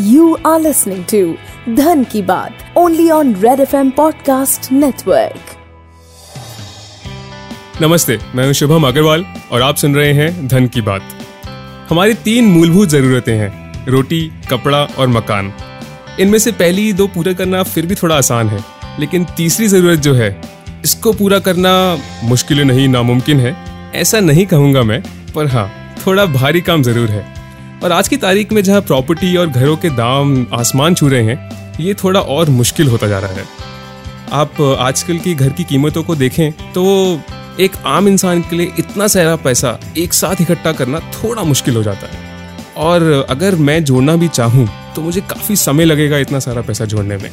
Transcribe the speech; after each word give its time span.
You 0.00 0.36
are 0.46 0.60
listening 0.60 1.04
to 1.06 1.36
Dhan 1.66 2.08
Ki 2.08 2.22
Baat, 2.22 2.52
only 2.76 3.10
on 3.10 3.34
Red 3.34 3.58
FM 3.58 3.88
Podcast 3.94 4.68
Network. 4.72 5.56
नमस्ते, 7.82 8.18
मैं 8.34 8.44
हूँ 8.46 8.52
शुभम 8.52 8.86
अग्रवाल 8.86 9.24
और 9.52 9.62
आप 9.62 9.76
सुन 9.76 9.94
रहे 9.94 10.12
हैं 10.12 10.46
धन 10.48 10.66
की 10.66 10.80
बात। 10.80 11.02
हमारी 11.90 12.14
तीन 12.14 12.44
मूलभूत 12.44 12.88
जरूरतें 12.88 13.34
हैं, 13.36 13.86
रोटी, 13.86 14.32
कपड़ा 14.50 14.84
और 14.98 15.08
मकान। 15.08 15.52
इनमें 16.20 16.38
से 16.38 16.52
पहली 16.52 16.92
दो 16.92 17.06
पूरा 17.06 17.32
करना 17.32 17.62
फिर 17.62 17.86
भी 17.86 17.94
थोड़ा 17.94 18.16
आसान 18.16 18.48
है, 18.48 18.64
लेकिन 19.00 19.24
तीसरी 19.36 19.68
ज़रूरत 19.68 19.98
जो 19.98 20.14
है, 20.14 20.40
इसको 20.84 21.12
पूरा 21.12 21.38
करना 21.38 21.72
मुश्किल 22.24 22.60
नहीं, 22.60 22.88
नामुमकिन 22.88 23.40
है। 23.40 23.56
ऐसा 23.94 24.20
नहीं 24.20 24.46
कहूँगा 24.46 24.82
मैं, 24.82 25.02
पर 25.34 25.46
हाँ 25.46 25.96
थोड़ा 26.06 26.26
भारी 26.26 26.60
काम 26.60 26.82
ज़रूर 26.82 27.08
है। 27.08 27.37
और 27.84 27.92
आज 27.92 28.08
की 28.08 28.16
तारीख 28.16 28.52
में 28.52 28.62
जहाँ 28.62 28.80
प्रॉपर्टी 28.80 29.36
और 29.36 29.46
घरों 29.46 29.76
के 29.76 29.90
दाम 29.90 30.46
आसमान 30.52 30.94
छू 30.94 31.08
रहे 31.08 31.22
हैं, 31.22 31.76
ये 31.80 31.92
थोड़ा 31.94 32.20
और 32.20 32.48
मुश्किल 32.50 32.88
होता 32.88 33.06
जा 33.06 33.18
रहा 33.18 33.32
है। 33.32 33.44
आप 34.32 34.60
आजकल 34.80 35.18
की 35.18 35.34
घर 35.34 35.48
की 35.48 35.64
कीमतों 35.64 36.02
को 36.02 36.16
देखें 36.16 36.72
तो 36.72 36.84
एक 37.60 37.76
आम 37.86 38.08
इंसान 38.08 38.40
के 38.40 38.56
लिए 38.56 38.72
इतना 38.78 39.06
सारा 39.06 39.36
पैसा 39.36 39.78
एक 39.98 40.12
साथ 40.12 40.40
इकट्ठा 40.40 40.72
करना 40.72 41.00
थोड़ा 41.14 41.42
मुश्किल 41.42 41.76
हो 41.76 41.82
जाता 41.82 42.08
है। 42.08 42.26
और 42.78 43.26
अगर 43.30 43.54
मैं 43.54 43.82
जोड़ना 43.84 44.16
भी 44.16 44.28
चाहूँ 44.28 44.68
तो 44.96 45.02
मुझे 45.02 45.20
काफ़ी 45.20 45.56
समय 45.56 45.84
लगेगा 45.84 46.18
इतना 46.18 46.38
सारा 46.38 46.62
पैसा 46.62 46.84
जोड़ने 46.84 47.16
में। 47.16 47.30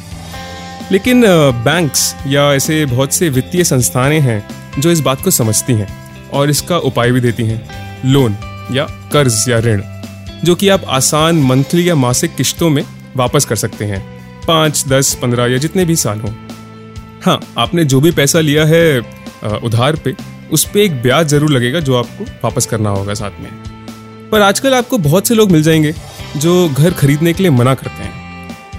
लेकिन 0.92 1.24
बैंक्स 1.64 2.14
या 2.26 2.52
ऐसे 2.54 2.84
बहुत 2.86 3.12
से 3.12 3.28
वित्तीय 3.28 3.64
संस्थानें 3.64 4.20
हैं, 4.20 4.42
जो 4.78 4.90
इस 4.90 5.00
बात 5.00 5.22
को 5.22 5.30
समझती 5.30 5.72
हैं 5.72 5.88
और 6.30 6.50
इसका 6.50 6.78
उपाय 6.78 7.10
भी 7.10 7.20
देती 7.20 7.46
हैं। 7.46 8.10
लोन 8.12 8.36
या 8.72 8.84
कर्ज 9.12 9.44
या 9.48 9.58
ऋण। 9.58 9.82
जो 10.44 10.54
कि 10.54 10.68
आप 10.68 10.84
आसान 10.90 11.42
मंथली 11.42 11.88
या 11.88 11.94
मासिक 11.94 12.34
किश्तों 12.36 12.70
में 12.70 12.84
वापस 13.16 13.44
कर 13.44 13.56
सकते 13.56 13.84
हैं। 13.84 14.00
पाँच, 14.46 14.84
दस, 14.88 15.14
पंद्रह 15.14 15.46
या 15.46 15.58
जितने 15.58 15.84
भी 15.84 15.96
साल 15.96 16.20
हों। 16.20 16.32
हाँ 17.24 17.40
आपने 17.58 17.84
जो 17.84 18.00
भी 18.00 18.10
पैसा 18.10 18.40
लिया 18.40 18.64
है 18.64 18.98
उधार 19.64 19.96
पे, 19.96 20.14
उस 20.52 20.64
पर 20.64 20.78
एक 20.78 21.02
ब्याज 21.02 21.28
ज़रूर 21.28 21.50
लगेगा 21.50 21.80
जो 21.80 21.96
आपको 21.96 22.24
वापस 22.44 22.66
करना 22.66 22.90
होगा 22.90 23.14
साथ 23.14 23.40
में। 23.40 23.50
पर 24.30 24.42
आजकल 24.42 24.74
आपको 24.74 24.98
बहुत 24.98 25.28
से 25.28 25.34
लोग 25.34 25.50
मिल 25.50 25.62
जाएँगे 25.62 25.94
जो 26.36 26.68
घर 26.68 26.90
खरीदने 26.92 27.32
के 27.32 27.42
लिए 27.42 27.52
मना 27.52 27.74
करते 27.74 28.02
हैं। 28.02 28.14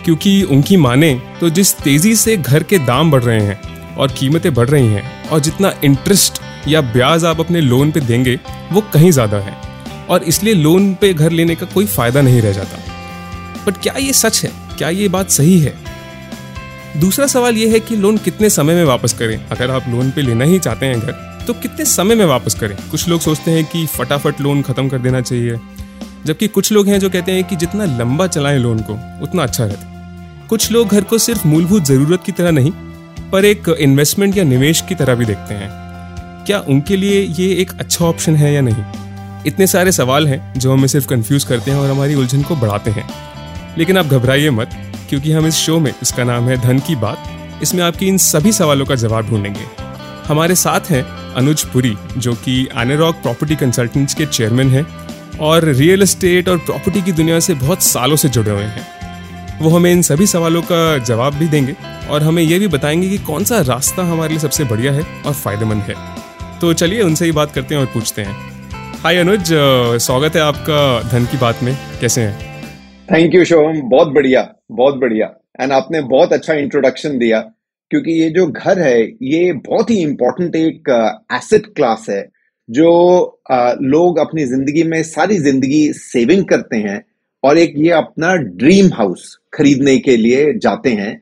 क्योंकि 0.05 0.41
उनकी 0.44 0.78
माने 0.78 1.13
तो 1.39 1.50
जिस 1.50 1.73
तेज़ी 1.78 2.16
से 2.16 2.38
घर 2.38 2.63
के 2.63 2.78
दाम 2.80 3.11
बढ़ 3.11 3.23
रहे 3.23 3.41
हैं 3.41 3.95
और 3.95 4.11
कीमतें 4.11 4.53
बढ़ 4.53 4.69
रही 4.69 4.88
हैं 4.88 5.30
और 5.30 5.39
जितना 5.39 5.73
इंटरेस्ट 5.83 6.41
या 6.67 6.81
ब्याज 6.83 7.25
आप 7.25 7.39
अपने 7.39 7.61
लोन 7.61 7.91
पे 7.91 8.00
देंगे, 8.00 8.39
वो 8.72 8.81
कहीं 8.94 9.11
ज़्यादा 9.11 9.38
है। 9.38 9.66
और 10.09 10.23
इसलिए 10.23 10.53
लोन 10.53 10.94
पे 10.94 11.13
घर 11.13 11.31
लेने 11.31 11.55
का 11.55 11.66
कोई 11.66 11.86
फ़ायदा 11.86 12.22
नहीं 12.22 12.41
रह 12.41 12.52
जाता। 12.52 12.77
बट 13.67 13.77
क्या 13.77 13.94
ये 13.97 14.13
सच 14.13 14.44
है? 14.44 14.52
क्या 14.77 14.89
ये 14.89 15.08
बात 15.09 15.30
सही 15.30 15.59
है? 15.59 15.73
दूसरा 16.97 17.27
सवाल 17.27 17.58
ये 17.58 17.69
है 17.69 17.80
कि 17.80 17.95
लोन 17.95 18.17
कितने 18.17 18.50
समय 18.50 18.75
में 18.75 18.83
वापस 18.85 19.13
करें? 19.13 19.38
अगर 19.47 19.72
आप 19.72 19.89
लोन 19.89 20.11
पे 20.11 20.22
लेना 20.22 20.45
ही 20.45 20.59
चाहते 20.59 20.85
हैं 20.85 21.00
घर 21.00 21.25
तो 21.47 21.53
कितने 21.53 21.85
समय 21.85 22.16
में 22.16 22.25
वापस 22.25 22.53
करें? 22.53 22.75
कुछ 22.91 23.08
लोग 23.08 23.22
सोचते 23.22 23.52
हैं 23.52 23.66
कि 23.66 23.85
फटाफट 23.88 24.41
लोन 24.41 24.61
खत्म 24.61 24.89
कर 24.89 24.97
देना 24.97 25.22
चाहिए। 25.22 25.59
जबकि 26.25 26.47
कुछ 26.47 26.72
लोग 26.72 26.88
हैं 26.88 27.00
जो 27.00 27.09
कहते 27.09 27.31
हैं 27.31 27.44
कि 27.44 27.55
जितना 27.55 27.85
लंबा 27.97 28.28
चलाएँ 28.28 28.59
लोन 28.59 28.80
को, 28.80 28.94
उतना 29.23 29.44
अच्छा 29.44 29.66
रहता 29.66 29.94
कुछ 30.50 30.72
लोग 30.72 30.88
घर 30.88 31.03
को 31.03 31.17
सिर्फ़ 31.17 31.47
मूलभूत 31.47 31.83
ज़रूरत 31.83 32.23
की 32.25 32.31
तरह 32.31 32.52
नहीं, 32.52 32.72
पर 33.31 33.45
एक 33.45 33.69
इन्वेस्टमेंट 33.80 34.38
या 34.38 34.44
निवेश 34.44 34.81
की 34.89 34.95
तरह 34.95 35.16
भी 35.16 35.25
देखते 35.25 35.53
हैं। 35.53 35.69
क्या 36.45 36.59
उनके 36.59 36.95
लिए 36.95 37.22
ये 37.39 37.47
एक 37.53 37.72
अच्छा 37.80 38.05
ऑप्शन 38.05 38.35
है 38.35 38.53
या 38.53 38.61
नहीं? 38.61 38.83
इतने 39.48 39.67
सारे 39.67 39.92
सवाल 39.92 40.28
हैं 40.28 40.53
जो 40.53 40.73
हमें 40.73 40.88
सिर्फ़ 40.88 41.08
कंफ्यूज 41.08 41.44
करते 41.44 41.72
हैं 41.72 41.78
और 41.78 41.90
हमारी 41.90 42.16
उलझन 42.16 42.42
को 42.42 42.56
बढ़ाते 42.56 42.92
हैं। 42.92 43.09
लेकिन 43.78 43.98
आप 43.98 44.06
घबराइए 44.06 44.50
मत, 44.50 44.70
क्योंकि 45.09 45.31
हम 45.31 45.48
इस 45.48 45.56
शो 45.56 45.80
में, 45.80 45.94
इसका 46.02 46.23
नाम 46.23 46.50
है 46.50 46.58
धन 46.58 46.80
की 46.80 46.95
बात, 46.95 47.23
इसमें 47.64 47.84
आपकी 47.84 48.08
इन 48.08 48.18
सभी 48.18 48.52
सवालों 48.52 48.86
का 48.86 48.95
जवाब 48.95 49.30
ढूंढेंगे। 49.30 49.66
हमारे 50.28 50.56
साथ 50.56 50.80
हैं 50.90 51.34
अनुज 51.34 51.63
पुरी, 51.63 51.97
जो 52.18 52.34
कि 52.34 52.68
एनेरॉक 52.78 53.16
प्रॉपर्टी 53.16 53.56
कंसल्टेंट्स 53.56 54.13
के 54.13 54.25
चेयरमैन 54.25 54.69
हैं 54.69 54.88
और 55.38 55.63
रियल 55.63 56.02
एस्टेट 56.02 56.50
और 56.50 56.57
प्रॉपर्टी 56.57 57.02
की 57.02 57.12
दुनिया 57.12 57.40
से 57.40 57.53
बहुत 57.53 57.84
सालों 57.84 58.16
से 58.16 58.30
जुड़े 58.30 58.52
हुए 58.52 58.63
हैं। 58.63 58.88
वो 59.62 59.69
हमें 59.69 59.91
इन 59.91 60.02
सभी 60.02 60.28
सवालों 60.28 60.62
का 60.62 60.97
जवाब 60.97 61.34
भी 61.34 61.47
देंगे 61.47 61.75
और 62.09 62.24
हमें 62.24 62.44
ये 62.44 62.59
भी 62.59 62.68
बताएँगे 62.68 63.09
कि 63.09 63.18
कौन 63.18 63.44
सा 63.44 63.62
रास्ता 63.62 64.03
हमारे 64.03 64.30
लिए 64.30 64.40
सबसे 64.40 64.63
बढ़िया 64.63 64.94
है 64.94 65.07
और 65.25 65.34
फ़ायदेमंद 65.34 65.81
है। 65.81 65.96
तो 66.62 66.74
चलिए 66.74 67.02
उनसे 67.02 67.25
ही 67.25 67.31
बात 67.31 67.52
करते 67.52 67.75
हैं 67.75 67.81
और 67.81 67.88
पूछते 67.88 68.22
हैं। 68.22 68.56
हाय 69.07 69.18
अनुज 69.18 69.50
स्वागत 70.03 70.35
है 70.35 70.41
आपका 70.41 70.78
धन 71.09 71.25
की 71.31 71.38
बात 71.38 71.59
में. 71.63 71.73
कैसे 72.01 72.22
हैं? 72.22 72.63
थैंक 73.07 73.35
यू 73.35 73.44
शोभम 73.45 73.79
बहुत 73.90 74.07
बढ़िया 74.07 74.41
बहुत 74.72 74.95
बढ़िया. 74.95 75.28
एंड 75.62 75.72
आपने 75.72 76.01
बहुत 76.09 76.34
अच्छा 76.34 76.53
इंट्रोडक्शन 76.53 77.18
दिया 77.18 77.40
क्योंकि 77.91 78.12
ये 78.13 78.29
जो 78.29 78.47
घर 78.47 78.79
है 78.79 79.01
ये 79.03 79.53
बहुत 79.68 79.90
ही 79.90 80.00
इंपॉर्टेंट 80.01 80.56
एक 80.56 80.90
एसेट 81.34 81.62
uh, 81.62 81.73
क्लास 81.75 82.06
है 82.09 82.22
जो 82.69 82.91
uh, 83.51 83.75
लोग 83.94 84.19
अपनी 84.19 84.45
ज़िंदगी 84.45 84.84
में 84.84 85.01
सारी 85.03 85.38
ज़िंदगी 85.38 85.81
सेविंग 85.94 86.44
करते 86.45 86.78
हैं 86.79 87.01
और 87.44 87.57
एक 87.57 87.74
ये 87.78 87.91
अपना 88.01 88.35
ड्रीम 88.35 88.91
हाउस 88.94 89.38
खरीदने 89.53 89.97
के 90.00 90.18
लिए 90.18 90.53
जाते 90.57 90.89
हैं. 90.91 91.13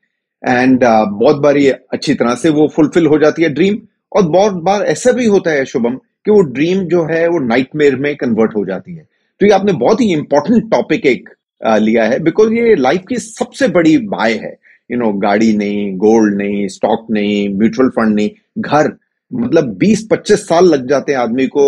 एंड 0.44 0.84
uh, 0.84 1.06
बहुत 1.22 1.36
बार 1.38 1.58
ये 1.58 1.78
अच्छी 1.94 2.14
तरह 2.14 2.36
से 2.36 2.50
वो 2.50 2.68
फुलफिल 2.76 3.06
हो 3.06 3.20
जाती 3.20 3.44
है 3.44 3.50
ड्रीम 3.54 3.80
और 4.16 4.30
बहुत 4.30 4.62
बार 4.64 4.86
ऐसा 4.88 5.12
भी 5.12 5.26
होता 5.28 5.52
है 5.52 5.66
शुभम 5.66 6.00
कि 6.26 6.32
वो 6.32 6.42
ड्रीम 6.44 6.84
जो 6.88 7.04
है 7.06 7.28
वो 7.28 7.40
नाइटमेयर 7.40 7.96
में 7.96 8.16
कन्वर्ट 8.16 8.56
हो 8.56 8.66
जाती 8.66 8.96
है। 8.96 9.08
तो 9.42 9.46
ये 9.46 9.52
आपने 9.54 9.74
बहुत 9.76 10.02
ही 10.02 10.12
इंपॉर्टेंट 10.14 10.70
टॉपिक 10.72 11.06
एक 11.06 11.30
लिया 11.62 12.04
है 12.06 12.20
बिकॉज़ 12.24 12.54
ये 12.54 12.76
लाइफ 12.76 13.02
की 13.10 13.16
सबसे 13.18 13.68
बड़ी 13.70 13.98
बाय 14.08 14.34
है। 14.34 14.56
यू 14.90 14.98
नो 14.98 15.12
गाड़ी 15.20 15.52
नहीं 15.58 15.96
गोल्ड 15.98 16.36
नहीं 16.38 16.68
स्टॉक 16.68 17.08
नहीं 17.12 17.48
म्यूचुअल 17.58 17.90
फंड 17.90 18.16
नहीं, 18.16 18.30
घर। 18.60 18.92
मतलब 19.32 19.74
20-25 19.78 20.48
साल 20.48 20.66
लग 20.66 20.88
जाते 20.90 21.12
हैं 21.12 21.20
आदमी 21.20 21.48
को 21.48 21.66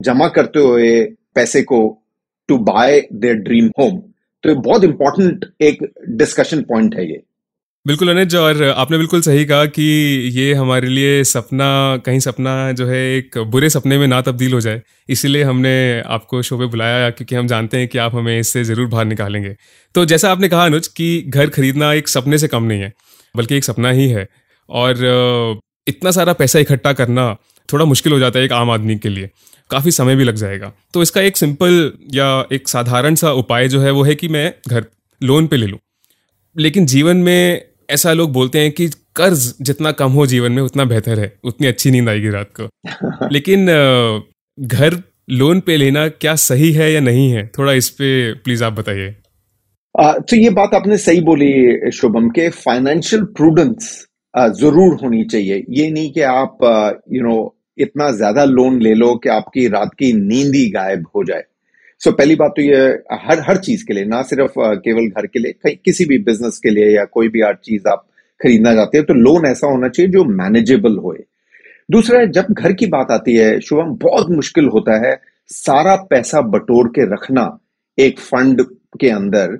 जमा 0.00 0.28
करते 0.28 0.60
हुए 0.60 1.00
पैसे 1.34 1.62
को 1.62 1.80
to 2.48 2.58
buy 2.64 3.00
their 3.12 3.36
dream 3.38 3.70
home 3.78 3.98
तो 4.44 4.48
ये 4.48 4.54
बहुत 4.56 4.84
इंपॉर्टेंट 4.84 5.44
एक 5.60 5.78
डिस्कशन 6.08 6.62
पॉइंट 6.62 6.94
है 6.94 7.10
ये। 7.10 7.22
बिल्कुल 7.86 8.08
अनुज, 8.10 8.34
और 8.36 8.62
आपने 8.62 8.96
बिल्कुल 8.98 9.20
सही 9.22 9.44
कहा 9.44 9.66
कि 9.66 9.82
ये 10.34 10.52
हमारे 10.54 10.88
लिए 10.88 11.22
सपना, 11.24 11.96
कहीं 11.96 12.18
सपना 12.20 12.72
जो 12.72 12.86
है 12.86 12.98
एक 13.16 13.38
बुरे 13.46 13.70
सपने 13.70 13.98
में 13.98 14.06
ना 14.06 14.20
तब्दील 14.20 14.52
हो 14.52 14.60
जाए। 14.60 14.82
इसीलिए 15.08 15.42
हमने 15.42 16.00
आपको 16.08 16.42
शो 16.42 16.58
पे 16.58 16.66
बुलाया, 16.66 17.08
क्योंकि 17.10 17.34
हम 17.34 17.46
जानते 17.46 17.78
हैं 17.78 17.88
कि 17.88 17.98
आप 17.98 18.14
हमें 18.14 18.38
इससे 18.38 18.64
ज़रूर 18.64 18.86
बाहर 18.86 19.04
निकालेंगे। 19.04 19.54
तो 19.94 20.04
जैसा 20.04 20.30
आपने 20.32 20.48
कहा 20.48 20.64
अनुज, 20.64 20.86
कि 20.88 21.22
घर 21.28 21.48
खरीदना 21.48 21.92
एक 21.92 22.08
सपने 22.08 22.38
से 22.38 22.48
कम 22.48 22.62
नहीं 22.62 22.80
है, 22.80 22.92
बल्कि 23.34 23.56
एक 23.56 23.64
सपना 23.64 23.90
ही 23.90 24.08
है। 24.08 24.28
और 24.68 25.60
इतना 25.86 26.10
सारा 26.10 26.32
पैसा 26.32 26.58
इकट्ठा 26.58 26.92
करना 26.92 27.34
थोड़ा 27.68 27.84
मुश्किल 27.84 28.12
हो 28.12 28.18
जाता 28.18 28.38
है 28.38 28.44
एक 28.44 28.52
आम 28.52 28.70
आदमी 28.70 28.96
के 28.96 29.08
लिए। 29.08 29.30
काफ़ी 29.70 29.90
समय 29.90 30.16
भी 30.16 30.24
लग 30.24 30.34
जाएगा। 30.34 30.72
तो 30.94 31.02
इसका 31.02 31.20
एक 31.20 31.36
सिंपल 31.36 31.92
या 32.14 32.28
एक 32.52 32.68
साधारण 32.68 33.14
सा 33.14 33.32
उपाय 33.34 33.68
जो 33.68 33.80
है, 33.80 33.90
वो 33.90 34.02
है 34.02 34.14
कि 34.14 34.28
मैं 34.28 34.52
घर, 34.68 34.84
लोन 35.20 35.46
पे 35.46 35.56
ले 35.56 35.66
लूँ। 35.66 35.78
लेकिन 36.56 36.86
जीवन 36.86 37.16
में 37.16 37.67
ऐसा 37.90 38.12
लोग 38.12 38.32
बोलते 38.32 38.58
हैं 38.58 38.72
कि 38.72 38.88
कर्ज 39.16 39.54
जितना 39.60 39.92
कम 39.92 40.12
हो 40.12 40.26
जीवन 40.26 40.52
में 40.52 40.62
उतना 40.62 40.84
बेहतर 40.84 41.20
है। 41.20 41.32
उतनी 41.44 41.66
अच्छी 41.66 41.90
नींद 41.90 42.08
आएगी 42.08 42.30
रात 42.30 42.50
को। 42.60 42.68
लेकिन 43.32 43.66
घर 44.58 45.02
लोन 45.30 45.60
पे 45.60 45.76
लेना 45.76 46.08
क्या 46.08 46.34
सही 46.34 46.72
है 46.72 46.92
या 46.92 47.00
नहीं 47.00 47.30
है? 47.30 47.50
थोड़ा 47.58 47.72
इस 47.72 47.88
पे 47.90 48.32
प्लीज़ 48.34 48.64
आप 48.64 48.72
बताइए। 48.72 49.14
तो 50.00 50.36
ये 50.36 50.50
बात 50.50 50.74
आपने 50.74 50.96
सही 50.96 51.20
बोली 51.20 51.90
शुभम 51.90 52.28
के 52.28 52.48
फाइनेंशियल 52.48 53.22
प्रूडेंस 53.22 54.06
ज़रूर 54.38 54.98
होनी 55.02 55.24
चाहिए। 55.24 55.64
ये 55.70 55.90
नहीं 55.90 56.12
कि 56.12 56.20
आप 56.20 56.58
यू 57.12 57.22
नो 57.22 57.54
इतना 57.78 58.10
ज़्यादा 58.10 58.44
लोन 58.44 58.80
ले 58.82 58.94
लो 58.94 59.14
कि 59.14 59.28
आपकी 59.28 59.68
रात 59.68 59.90
की 59.98 60.12
नींद 60.12 60.54
ही 60.54 60.70
गायब 60.70 61.06
हो 61.16 61.24
जाए। 61.24 61.42
सो 62.00 62.10
पहली 62.12 62.34
बात 62.36 62.52
तो 62.56 62.62
ये, 62.62 62.76
हर 63.12 63.40
हर 63.40 63.56
चीज़ 63.58 63.84
के 63.86 63.94
लिए, 63.94 64.04
ना 64.04 64.20
सिर्फ़ 64.22 64.52
केवल 64.84 65.06
घर 65.10 65.26
के 65.26 65.38
लिए, 65.38 65.52
कहीं, 65.54 65.76
किसी 65.84 66.04
भी 66.06 66.18
बिज़नेस 66.24 66.58
के 66.62 66.70
लिए 66.70 66.90
या 66.96 67.04
कोई 67.06 67.28
भी 67.28 67.40
हर 67.42 67.54
चीज़ 67.64 67.88
आप 67.88 68.04
खरीदना 68.40 68.74
चाहते 68.74 68.98
हैं 68.98 69.06
तो 69.06 69.14
लोन 69.14 69.46
ऐसा 69.46 69.66
होना 69.66 69.88
चाहिए 69.88 70.12
जो 70.12 70.24
मैनेजेबल 70.24 70.96
होए। 70.98 71.18
दूसरा 71.88 72.20
है, 72.20 72.30
जब 72.32 72.46
घर 72.52 72.72
की 72.72 72.86
बात 72.88 73.10
आती 73.10 73.34
है, 73.36 73.60
शुभम, 73.60 73.94
बहुत 74.02 74.30
मुश्किल 74.30 74.68
होता 74.68 74.98
है 75.06 75.16
सारा 75.50 75.96
पैसा 76.10 76.40
बटोर 76.54 76.88
के 76.88 77.04
रखना 77.14 77.48
एक 77.98 78.20
फंड 78.20 78.62
के 79.00 79.10
अंदर 79.10 79.58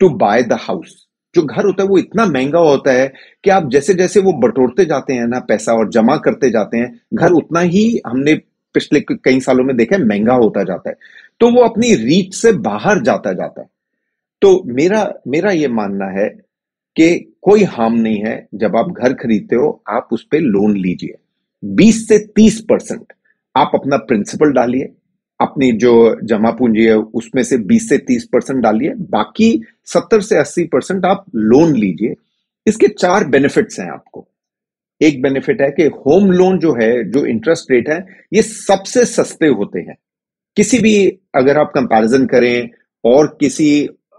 टू 0.00 0.08
बाय 0.18 0.42
द 0.42 0.58
हाउस 0.60 0.96
जो 1.34 1.42
घर 1.42 1.64
होता 1.64 1.82
है, 1.82 1.88
वो 1.88 1.98
इतना 1.98 2.26
महँगा 2.26 2.58
होता 2.60 2.92
है 2.92 3.12
कि 3.44 3.50
आप 3.50 3.68
जैसे 3.72 3.94
जैसे 3.94 4.20
वो 4.20 4.32
बटोरते 4.40 4.84
जाते 4.84 5.14
हैं 5.14 5.26
ना 5.28 5.40
पैसा 5.48 5.72
और 5.72 5.90
जमा 5.90 6.16
करते 6.18 6.50
जाते 6.50 6.78
हैं, 6.78 7.00
घर 7.14 7.32
उतना 7.32 7.60
ही 7.62 7.84
हमने 8.06 8.34
पिछले 8.74 9.00
कई 9.14 9.40
सालों 9.40 9.64
में 9.64 9.76
देखा 9.76 9.96
है 9.96 10.04
महँगा 10.04 10.34
होता 10.34 10.62
जाता 10.62 10.90
है। 10.90 10.96
तो 11.40 11.50
वो 11.50 11.60
अपनी 11.60 11.94
रीच 11.94 12.34
से 12.34 12.52
बाहर 12.52 13.02
जाता 13.02 13.32
जाता 13.32 13.60
है। 13.60 13.68
तो 14.42 14.62
मेरा 14.66 15.14
मेरा 15.28 15.50
ये 15.50 15.68
मानना 15.68 16.06
है 16.06 16.28
कि 16.96 17.36
कोई 17.42 17.62
हार्म 17.62 17.94
नहीं 17.94 18.24
है। 18.24 18.48
जब 18.54 18.76
आप 18.76 18.90
घर 18.90 19.12
खरीदते 19.12 19.56
हो, 19.56 19.82
आप 19.88 20.08
उस 20.12 20.24
पर 20.24 20.38
लोन 20.38 20.76
लीजिए। 20.76 21.14
20 21.64 22.08
से 22.08 22.18
30 22.18 22.60
परसेंट 22.60 23.12
आप 23.56 23.70
अपना 23.74 23.96
प्रिंसिपल 23.96 24.52
डालिए। 24.52 24.92
अपनी 25.40 25.72
जो 25.72 26.20
जमा 26.24 26.50
पूंजी 26.50 26.84
है, 26.84 26.96
उसमें 26.96 27.42
से 27.42 27.58
20 27.58 27.88
से 27.88 27.98
30 27.98 28.24
परसेंट 28.24 28.60
डालिए। 28.62 28.94
बाकी 28.94 29.62
सत्तर 29.84 30.20
से 30.20 30.36
अस्सी 30.36 30.64
परसेंट 30.64 31.04
आप 31.04 31.24
लोन 31.34 31.76
लीजिए। 31.76 32.14
इसके 32.66 32.88
चार 32.88 33.24
बेनिफिट्स 33.24 33.80
हैं 33.80 33.90
आपको। 33.90 34.28
एक 35.02 35.22
बेनिफिट 35.22 35.60
है 35.60 35.70
कि 35.70 35.82
होम 35.82 36.30
लोन 36.30 36.58
जो 36.58 36.72
है, 36.72 37.10
जो 37.10 37.26
इंटरेस्ट 37.26 37.70
रेट 37.70 37.88
है, 37.88 38.06
ये 38.32 38.42
सबसे 38.42 39.04
सस्ते 39.04 39.46
होते 39.46 39.80
हैं। 39.80 39.96
किसी 40.58 40.78
भी 40.78 40.94
अगर 41.36 41.58
आप 41.58 41.70
कंपैरिजन 41.74 42.26
करें 42.26 42.68
और 43.04 43.26
किसी 43.40 43.70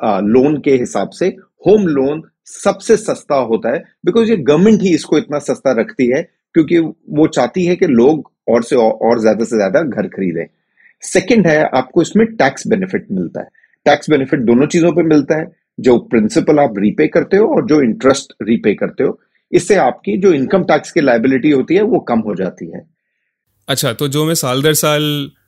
लोन 0.04 0.58
के 0.66 0.72
हिसाब 0.74 1.10
से 1.10 1.28
होम 1.66 1.88
लोन 1.88 2.22
सबसे 2.48 2.96
सस्ता 2.98 3.36
होता 3.48 3.74
है 3.74 3.80
बिकॉज़ 4.06 4.30
ये 4.30 4.36
गवर्नमेंट 4.40 4.82
ही 4.82 4.94
इसको 4.96 5.18
इतना 5.18 5.40
सस्ता 5.40 5.72
रखती 5.80 6.08
है 6.08 6.22
क्योंकि 6.56 6.78
वो 7.12 7.28
चाहती 7.30 7.66
है 7.66 7.76
कि 7.76 7.88
लोग 7.88 8.32
और 8.50 8.64
से 8.64 8.76
और, 8.76 9.20
ज़्यादा 9.20 9.46
से 9.46 9.56
ज़्यादा 9.56 9.82
घर 9.82 10.08
खरीदें। 10.08 10.46
सेकंड 11.04 11.48
है 11.48 11.64
आपको 11.78 12.02
इसमें 12.02 12.26
टैक्स 12.36 12.68
बेनिफिट 12.68 13.08
मिलता 13.12 13.42
है। 13.42 13.48
टैक्स 13.86 14.10
बेनिफिट 14.10 14.40
दोनों 14.42 14.68
चीज़ों 14.68 14.92
पे 14.92 15.04
मिलता 15.06 15.40
है 15.40 15.48
जो 15.80 15.98
प्रिंसिपल 16.12 16.60
आप 16.60 16.80
रीपे 16.80 17.08
करते 17.08 17.38
हो 17.38 17.48
और 17.56 17.66
जो 17.68 17.82
इंटरेस्ट 17.82 18.34
रीपे 18.44 18.74
करते 18.74 19.04
हो। 19.04 19.20
इससे 19.52 19.76
आपकी 19.78 20.18
जो 20.18 20.32
इनकम 20.34 20.64
टैक्स 20.64 20.92
की 20.92 21.02
लाइबिलिटी 21.02 21.52
होती 21.52 21.76
है 21.76 21.82
वो 21.84 22.00
कम 22.10 22.20
हो 22.20 22.36
जाती 22.36 22.70
है। 22.72 22.86
अच्छा 23.68 23.94
तो 23.94 24.08
जो 24.08 24.26
मैं 24.26 24.36
साल 24.36 24.64
दर 24.64 24.74
साल 24.76 25.04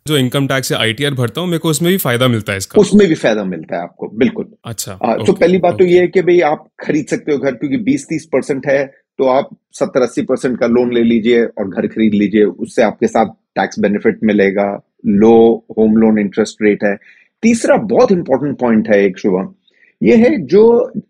जो 0.06 0.18
इनकम 0.18 0.48
टैक्स 0.48 0.71
या 0.71 0.77
आईटीआर 0.80 1.13
भरता 1.13 1.42
हूँ 1.42 1.50
मेरे 1.50 1.59
को 1.59 1.69
उसमें 1.69 1.92
भी 1.92 1.98
फ़ायदा 1.98 2.27
मिलता 2.27 2.51
है 2.51 2.57
इसका। 2.57 2.80
उसमें 2.81 3.07
भी 3.07 3.15
फ़ायदा 3.15 3.44
मिलता 3.45 3.75
है 3.75 3.81
आपको 3.83 4.07
बिल्कुल। 4.19 4.45
अच्छा 4.65 4.94
आ, 4.94 5.15
तो 5.15 5.33
पहली 5.33 5.57
बात 5.57 5.77
तो 5.80 5.86
ये 5.86 6.00
है 6.00 6.07
कि 6.07 6.21
भाई 6.21 6.39
आप 6.48 6.68
खरीद 6.80 7.06
सकते 7.07 7.31
हो 7.31 7.38
घर 7.38 7.51
क्योंकि 7.53 7.77
बीस 7.83 8.06
तीस 8.09 8.25
परसेंट 8.33 8.68
है 8.68 8.86
तो 9.19 9.27
आप 9.30 9.50
सत्तर 9.80 10.01
अस्सी 10.01 10.21
परसेंट 10.24 10.59
का 10.59 10.68
लोन 10.68 10.94
ले 10.94 11.03
लीजिए 11.03 11.44
और 11.45 11.69
घर 11.69 11.88
खरीद 11.88 12.13
लीजिए 12.13 12.44
उससे 12.44 12.83
आपके 12.83 13.07
साथ 13.07 13.33
टैक्स 13.56 13.80
बेनिफिट 13.80 14.19
मिलेगा 14.24 14.68
low 15.06 15.33
home 15.77 15.98
loan 15.98 16.19
interest 16.19 16.62
rate 16.62 16.83
है। 16.83 16.95
तीसरा 17.44 17.75
बहुत 17.94 18.12
इंपॉर्टेंट 18.12 18.57
पॉइंट 18.59 18.89
है 18.89 19.04
एक 19.06 19.18
शुभम 19.19 19.54
ये 20.01 20.15
है 20.15 20.36
जो 20.47 20.62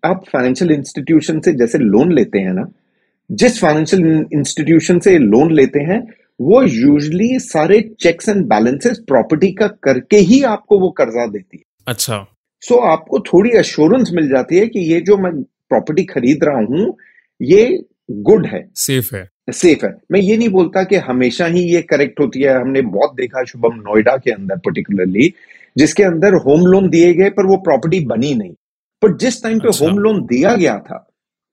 आप 0.06 0.24
फाइनेंशियल 0.32 0.72
इंस्टीट्यूशन 0.72 1.40
से 1.40 1.54
जैसे 1.54 1.78
लोन 1.78 2.12
लेते 2.14 2.40
हैं 2.40 2.54
ना 2.54 2.72
जिस 3.30 3.60
फाइनेंशियल 3.62 4.26
इंस्टीट्यूशन 4.34 5.00
से 5.00 5.18
लोन 5.18 5.52
लेते 5.56 5.80
हैं 5.82 6.00
वो 6.39 6.62
यूजली 6.63 7.39
सारे 7.39 7.81
चेक्स 8.00 8.30
एंड 8.30 8.45
बैलेंसेस 8.45 9.00
प्रॉपर्टी 9.07 9.51
का 9.51 9.68
करके 9.68 10.18
ही 10.18 10.44
आपको 10.44 10.80
वो 10.80 10.89
कर्जा 10.89 11.25
देती 11.28 11.57
है। 11.57 11.63
अच्छा। 11.88 12.28
सो 12.62 12.75
so, 12.75 12.81
आपको 12.83 13.19
थोड़ी 13.19 13.50
अश्योरेंस 13.50 14.10
मिल 14.13 14.30
जाती 14.30 14.57
है 14.57 14.68
कि 14.68 14.80
ये 14.80 15.01
जो 15.01 15.18
मैं 15.18 15.44
प्रॉपर्टी 15.44 16.04
खरीद 16.04 16.44
रहा 16.44 16.57
हूँ 16.57 16.98
ये 17.42 17.83
गुड 18.12 18.45
है। 18.45 18.69
सेफ़ 18.75 19.16
है। 19.16 19.30
सेफ़ 19.54 19.86
है। 19.86 19.98
मैं 20.12 20.19
ये 20.19 20.38
नहीं 20.38 20.50
बोलता 20.50 20.83
कि 20.83 20.95
हमेशा 20.95 21.45
ही 21.45 21.62
ये 21.62 21.81
करेक्ट 21.81 22.19
होती 22.19 22.42
है। 22.42 22.62
हमने 22.62 22.81
बहुत 22.81 23.16
देखा 23.16 23.44
शुभम 23.44 23.74
नोएडा 23.74 24.18
के 24.18 24.31
अंदर 24.31 24.57
पर्टिकुलरली 24.57 25.34
जिसके 25.77 26.04
अंदर 26.04 26.34
होम 26.34 26.66
लोन 26.66 26.89
दिए 26.89 27.13
गए 27.13 27.30
पर 27.30 27.45
वो 27.45 27.57
प्रॉपर्टी 27.57 28.06
बनी 28.06 28.34
नहीं। 28.34 28.54
पर 29.01 29.18
जिस 29.18 29.44
टाइम 29.44 29.60
पे 29.60 29.68
अच्छा। 29.68 29.86
होम 29.86 30.00
लोन 30.00 30.22
दिया 30.22 30.56
गया 30.56 30.77
था 30.80 31.07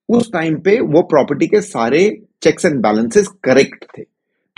उस 0.09 0.31
टाइम 0.33 0.55
पे 0.55 0.79
वो 0.79 1.01
प्रॉपर्टी 1.01 1.47
के 1.47 1.61
सारे 1.61 2.23
चेक्स 2.43 2.65
एंड 2.65 2.75
बैलेंसेस 2.75 3.27
करेक्ट 3.27 3.85
थे। 3.97 4.03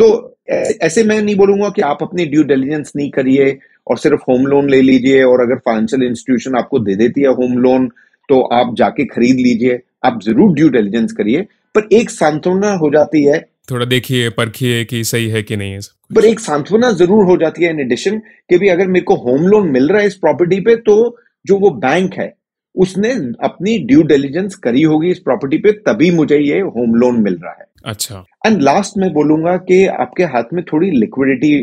तो 0.01 0.37
ऐसे 0.49 1.03
मैं 1.03 1.21
नहीं 1.21 1.35
बोलूँगा 1.35 1.69
कि 1.69 1.81
आप 1.83 1.97
अपनी 2.01 2.25
ड्यू 2.27 2.43
डिलीजेंस 2.45 2.91
नहीं 2.95 3.09
करिए 3.11 3.57
और 3.87 3.97
सिर्फ़ 3.97 4.21
होम 4.29 4.45
लोन 4.47 4.69
ले 4.69 4.81
लीजिए 4.81 5.21
और 5.23 5.41
अगर 5.41 5.55
फाइनेंशियल 5.65 6.03
इंस्टीट्यूशन 6.03 6.55
आपको 6.57 6.79
दे 6.79 6.95
देती 6.95 7.21
है 7.21 7.33
होम 7.35 7.57
लोन 7.59 7.87
तो 8.29 8.41
आप 8.55 8.73
जाके 8.77 9.05
खरीद 9.05 9.39
लीजिए। 9.39 9.79
आप 10.05 10.19
ज़रूर 10.23 10.53
ड्यू 10.55 10.69
डिलीजेंस 10.71 11.11
करिए 11.13 11.41
पर 11.75 11.87
एक 11.93 12.09
सांत्वना 12.09 12.73
हो 12.75 12.89
जाती 12.89 13.23
है। 13.23 13.39
थोड़ा 13.71 13.85
देखिए 13.85 14.29
परखिए 14.31 14.83
कि 14.85 15.03
सही 15.03 15.27
है 15.29 15.41
कि 15.43 15.55
नहीं 15.57 15.71
है 15.71 15.79
पर 16.11 16.25
एक 16.25 16.39
सांत्वना 16.39 16.91
ज़रूर 16.93 17.25
हो 17.25 17.37
जाती 17.37 17.63
है 17.63 17.69
इन 17.69 17.79
एडिशन 17.79 18.17
कि 18.49 18.57
भी 18.57 18.69
अगर 18.69 18.87
मेरे 18.87 19.05
को 19.05 19.15
होम 19.23 19.47
लोन 19.47 19.69
मिल 19.71 19.87
रहा 19.87 20.01
है 20.01 20.07
इस 20.07 20.15
प्रॉपर्टी 20.17 20.59
पे 20.61 20.75
तो 20.87 20.95
जो 21.45 21.57
वो 21.59 21.69
बैंक 21.79 22.13
है 22.13 22.33
उसने 22.75 23.11
अपनी 23.43 23.77
ड्यू 23.85 24.03
डिलीजेंस 24.07 24.55
करी 24.65 24.81
होगी 24.83 25.11
इस 25.11 25.19
प्रॉपर्टी 25.19 25.57
पे 25.57 25.71
तभी 25.87 26.11
मुझे 26.11 26.37
ये 26.37 26.59
होम 26.59 26.95
लोन 26.95 27.21
मिल 27.23 27.33
रहा 27.33 27.51
है। 27.51 27.65
अच्छा। 27.85 28.23
एंड 28.45 28.61
लास्ट 28.61 28.97
में 28.97 29.11
बोलूँगा 29.13 29.55
कि 29.57 29.85
आपके 29.85 30.23
हाथ 30.23 30.53
में 30.53 30.63
थोड़ी 30.63 30.89
लिक्विडिटी 30.91 31.53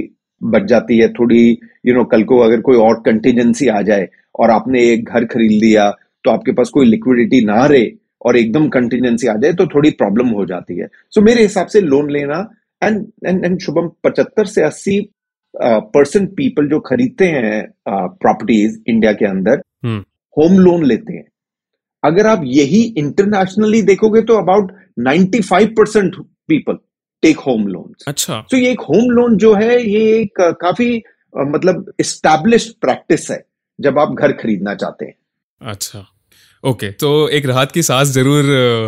बच 0.41 0.63
जाती 0.63 0.99
है 0.99 1.09
थोड़ी 1.13 1.59
यू 1.87 1.95
नो 1.95 2.05
कल 2.05 2.23
को 2.25 2.39
अगर 2.39 2.61
कोई 2.61 2.77
और 2.79 3.01
कंटीजेंसी 3.07 3.69
आ 3.69 3.81
जाए 3.83 4.09
और 4.39 4.51
आपने 4.51 4.83
एक 4.83 5.09
घर 5.09 5.25
खरीद 5.25 5.51
लिया 5.53 5.91
तो 6.25 6.31
आपके 6.31 6.53
पास 6.53 6.71
कोई 6.71 6.87
लिक्विडिटी 6.87 7.45
ना 7.45 7.65
रहे 7.67 7.91
और 8.27 8.37
एकदम 8.37 8.69
कंटीजेंसी 8.69 9.27
आ 9.27 9.35
जाए 9.35 9.53
तो 9.53 9.67
थोड़ी 9.67 9.91
प्रॉब्लम 9.91 10.29
हो 10.29 10.45
जाती 10.47 10.79
है। 10.79 10.87
सो 10.87 11.21
so, 11.21 11.27
मेरे 11.27 11.43
हिसाब 11.43 11.67
से 11.67 11.81
लोन 11.81 12.11
लेना 12.11 12.39
एंड 12.83 13.07
एंड 13.27 13.45
एंड 13.45 13.59
शुभम 13.61 13.91
पचहत्तर 14.05 14.47
से 14.47 14.63
अस्सी 14.63 15.01
परसेंट 15.55 16.29
पीपल 16.37 16.69
जो 16.69 16.81
खरीदते 16.81 17.27
हैं 17.27 17.67
प्रॉपर्टीज़ 17.89 18.79
इंडिया 18.87 19.13
के 19.13 19.27
अंदर 19.27 19.63
होम 20.37 20.59
लोन 20.59 20.85
लेते 20.85 21.13
हैं। 21.13 21.25
अगर 22.05 22.27
आप 22.27 22.41
यही 22.45 22.83
इंटरनेशनली 22.99 23.83
देखोगे 23.83 24.21
तो 24.21 24.35
about 24.35 24.73
95 25.01 25.67
percent 25.67 26.17
people 26.49 26.79
take 27.23 27.39
home 27.39 27.67
loan 27.67 27.95
अच्छा। 28.07 28.47
तो 28.51 28.57
so 28.57 28.63
ये 28.63 28.71
एक 28.71 28.81
होम 28.81 29.11
लोन 29.11 29.37
जो 29.37 29.55
है 29.55 29.83
ये 29.91 30.21
एक 30.21 30.41
काफ़ी 30.41 31.03
मतलब 31.37 31.93
इस्टेब्लिश 32.01 32.69
प्रैक्टिस 32.81 33.31
है 33.31 33.45
जब 33.81 33.99
आप 33.99 34.15
घर 34.21 34.33
खरीदना 34.33 34.75
चाहते 34.75 35.05
हैं। 35.05 35.15
अच्छा। 35.61 36.07
ओके 36.65 36.87
okay, 36.87 37.01
तो 37.01 37.29
एक 37.29 37.47
राहत 37.47 37.73
की 37.73 37.83
सांस 37.83 38.09
ज़रूर 38.09 38.45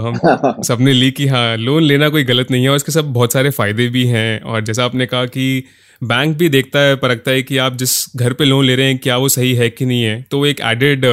हम 0.06 0.62
सबने 0.62 0.92
ली 0.92 1.10
कि 1.10 1.26
हाँ 1.26 1.56
लोन 1.56 1.82
लेना 1.82 2.08
कोई 2.08 2.24
गलत 2.24 2.50
नहीं 2.50 2.62
है 2.62 2.70
और 2.70 2.76
इसके 2.76 2.92
सब 2.92 3.12
बहुत 3.12 3.32
सारे 3.32 3.50
फ़ायदे 3.50 3.88
भी 3.88 4.06
हैं 4.06 4.40
और 4.40 4.60
जैसा 4.60 4.84
आपने 4.84 5.06
कहा 5.06 5.26
कि 5.26 5.64
बैंक 6.04 6.36
भी 6.36 6.48
देखता 6.48 6.78
है 6.78 6.96
परखता 6.96 7.30
है 7.30 7.42
कि 7.42 7.58
आप 7.58 7.76
जिस 7.76 8.16
घर 8.16 8.32
पे 8.32 8.44
लोन 8.44 8.64
ले 8.64 8.76
रहे 8.76 8.86
हैं 8.86 8.98
क्या 8.98 9.16
वो 9.16 9.28
सही 9.28 9.54
है 9.54 9.70
कि 9.70 9.86
नहीं 9.86 10.02
है 10.02 10.26
तो 10.30 10.46
एक 10.46 10.60
एडेड 10.60 11.06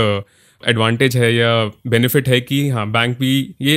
एडवांटेज 0.61 1.17
है 1.17 1.33
या 1.35 1.49
बेनिफिट 1.87 2.27
है 2.27 2.39
कि 2.41 2.67
हाँ 2.69 2.85
बैंक 2.91 3.17
भी 3.19 3.55
ये 3.61 3.75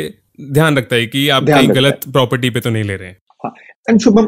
ध्यान 0.52 0.76
रखता 0.78 0.96
है 0.96 1.06
कि 1.06 1.28
आप 1.28 1.44
कहीं 1.44 1.68
गलत 1.68 2.00
प्रॉपर्टी 2.12 2.50
पे 2.50 2.60
तो 2.60 2.70
नहीं 2.70 2.84
ले 2.84 2.96
रहे 2.96 3.08
हैं। 3.08 3.16
हाँ 3.44 3.98
शुभम 3.98 4.26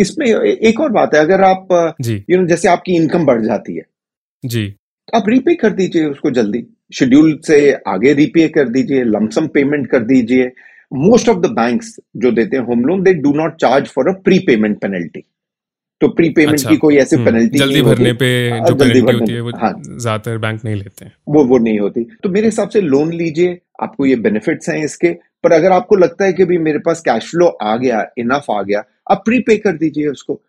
इसमें 0.00 0.26
एक 0.26 0.80
और 0.80 0.92
बात 0.92 1.14
है 1.14 1.20
अगर 1.20 1.40
आप 1.40 1.68
जी। 2.00 2.14
यू 2.30 2.40
नो 2.40 2.46
जैसे 2.46 2.68
आपकी 2.68 2.94
इनकम 2.96 3.24
बढ़ 3.26 3.42
जाती 3.42 3.76
है। 3.76 3.82
जी। 4.44 4.72
आप 5.14 5.28
रीपे 5.28 5.54
कर 5.54 5.70
दीजिए 5.70 6.04
उसको 6.04 6.30
जल्दी। 6.30 6.64
शेड्यूल 6.94 7.38
से 7.46 7.72
आगे 7.88 8.12
रीपे 8.14 8.48
कर 8.48 8.68
दीजिए 8.68 9.04
लमसम 9.04 9.46
पेमेंट 9.46 9.86
कर 9.90 10.04
दीजिए। 10.04 10.50
मोस्ट 10.92 11.28
ऑफ़ 11.28 11.38
द 11.38 11.50
बैंक्स 11.52 11.94
जो 12.16 12.30
देते 12.32 12.56
हैं 12.56 12.64
home 12.64 12.84
loan 12.84 13.02
they 13.02 13.14
do 13.14 13.32
not 13.34 13.56
charge 13.56 13.88
for 13.88 14.08
a 14.08 14.12
prepayment 14.38 14.78
penalty 14.80 15.24
तो 16.00 16.08
प्री 16.08 16.28
पेमेंट 16.28 16.54
अच्छा, 16.54 16.70
की 16.70 16.76
कोई 16.76 16.96
ऐसी 16.96 17.16
पेनल्टी 17.16 17.58
हम्म, 17.58 17.66
जल्दी 17.66 17.82
भरने 17.82 18.12
पे 18.12 18.28
जो 18.60 18.74
जल्दी 18.74 19.00
भरने 19.02 19.18
होती 19.20 19.32
है 19.32 19.40
वो 19.40 19.50
हाँ, 19.56 19.72
ज़्यादातर 19.78 20.38
बैंक 20.38 20.64
नहीं 20.64 20.74
लेते 20.74 21.04
हैं। 21.04 21.12
वो 21.28 21.44
वो 21.44 21.58
नहीं 21.58 21.78
होती। 21.80 22.02
तो 22.22 22.28
मेरे 22.28 22.46
हिसाब 22.46 22.68
से 22.68 22.80
लोन 22.80 23.12
लीजिए 23.12 23.58
आपको 23.82 24.06
ये 24.06 24.16
बेनिफिट्स 24.26 24.68
हैं 24.68 24.84
इसके 24.84 25.12
पर 25.44 25.52
अगर 25.52 25.72
आपको 25.72 25.96
लगता 25.96 26.24
है 26.24 26.32
कि 26.32 26.44
भी 26.44 26.58
मेरे 26.58 26.78
पास 26.78 27.00
कैश 27.00 27.30
फ्लो 27.30 27.46
आ 27.46 27.76
गया 27.76 28.04
इनफ 28.18 28.50
आ 28.50 28.60
गया 28.62 28.82
आप 29.10 29.22
प्री 29.24 29.38
पे 29.40 29.56
कर 29.56 29.76
दीजिए 29.76 30.08
उसको। 30.08 30.40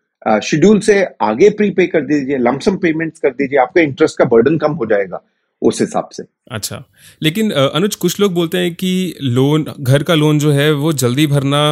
शेड्यूल 0.42 0.80
से 0.80 1.02
आगे 1.22 1.48
प्री 1.50 1.70
पे 1.70 1.86
कर 1.86 2.00
दीजिए 2.06 2.38
लमसम 2.38 2.76
पेमेंट्स 2.76 3.20
कर 3.20 3.30
दीजिए 3.30 3.58
आपका 3.58 3.80
इंटरेस्ट 3.80 4.18
का 4.18 4.24
बर्डन 4.26 4.56
कम 4.58 4.72
हो 4.72 4.86
जाएगा। 4.86 5.22
उस 5.62 5.80
हिसाब 5.80 6.08
से। 6.12 6.22
अच्छा। 6.50 6.82
लेकिन 7.22 7.50
अनुज 7.50 7.94
कुछ 7.94 8.18
लोग 8.20 8.34
बोलते 8.34 8.58
हैं 8.58 8.74
कि 8.74 9.14
लोन 9.22 9.64
घर 9.80 10.02
का 10.02 10.14
लोन 10.14 10.38
जो 10.38 10.50
है 10.52 10.70
वो 10.74 10.92
जल्दी 10.94 11.26
भरना 11.26 11.62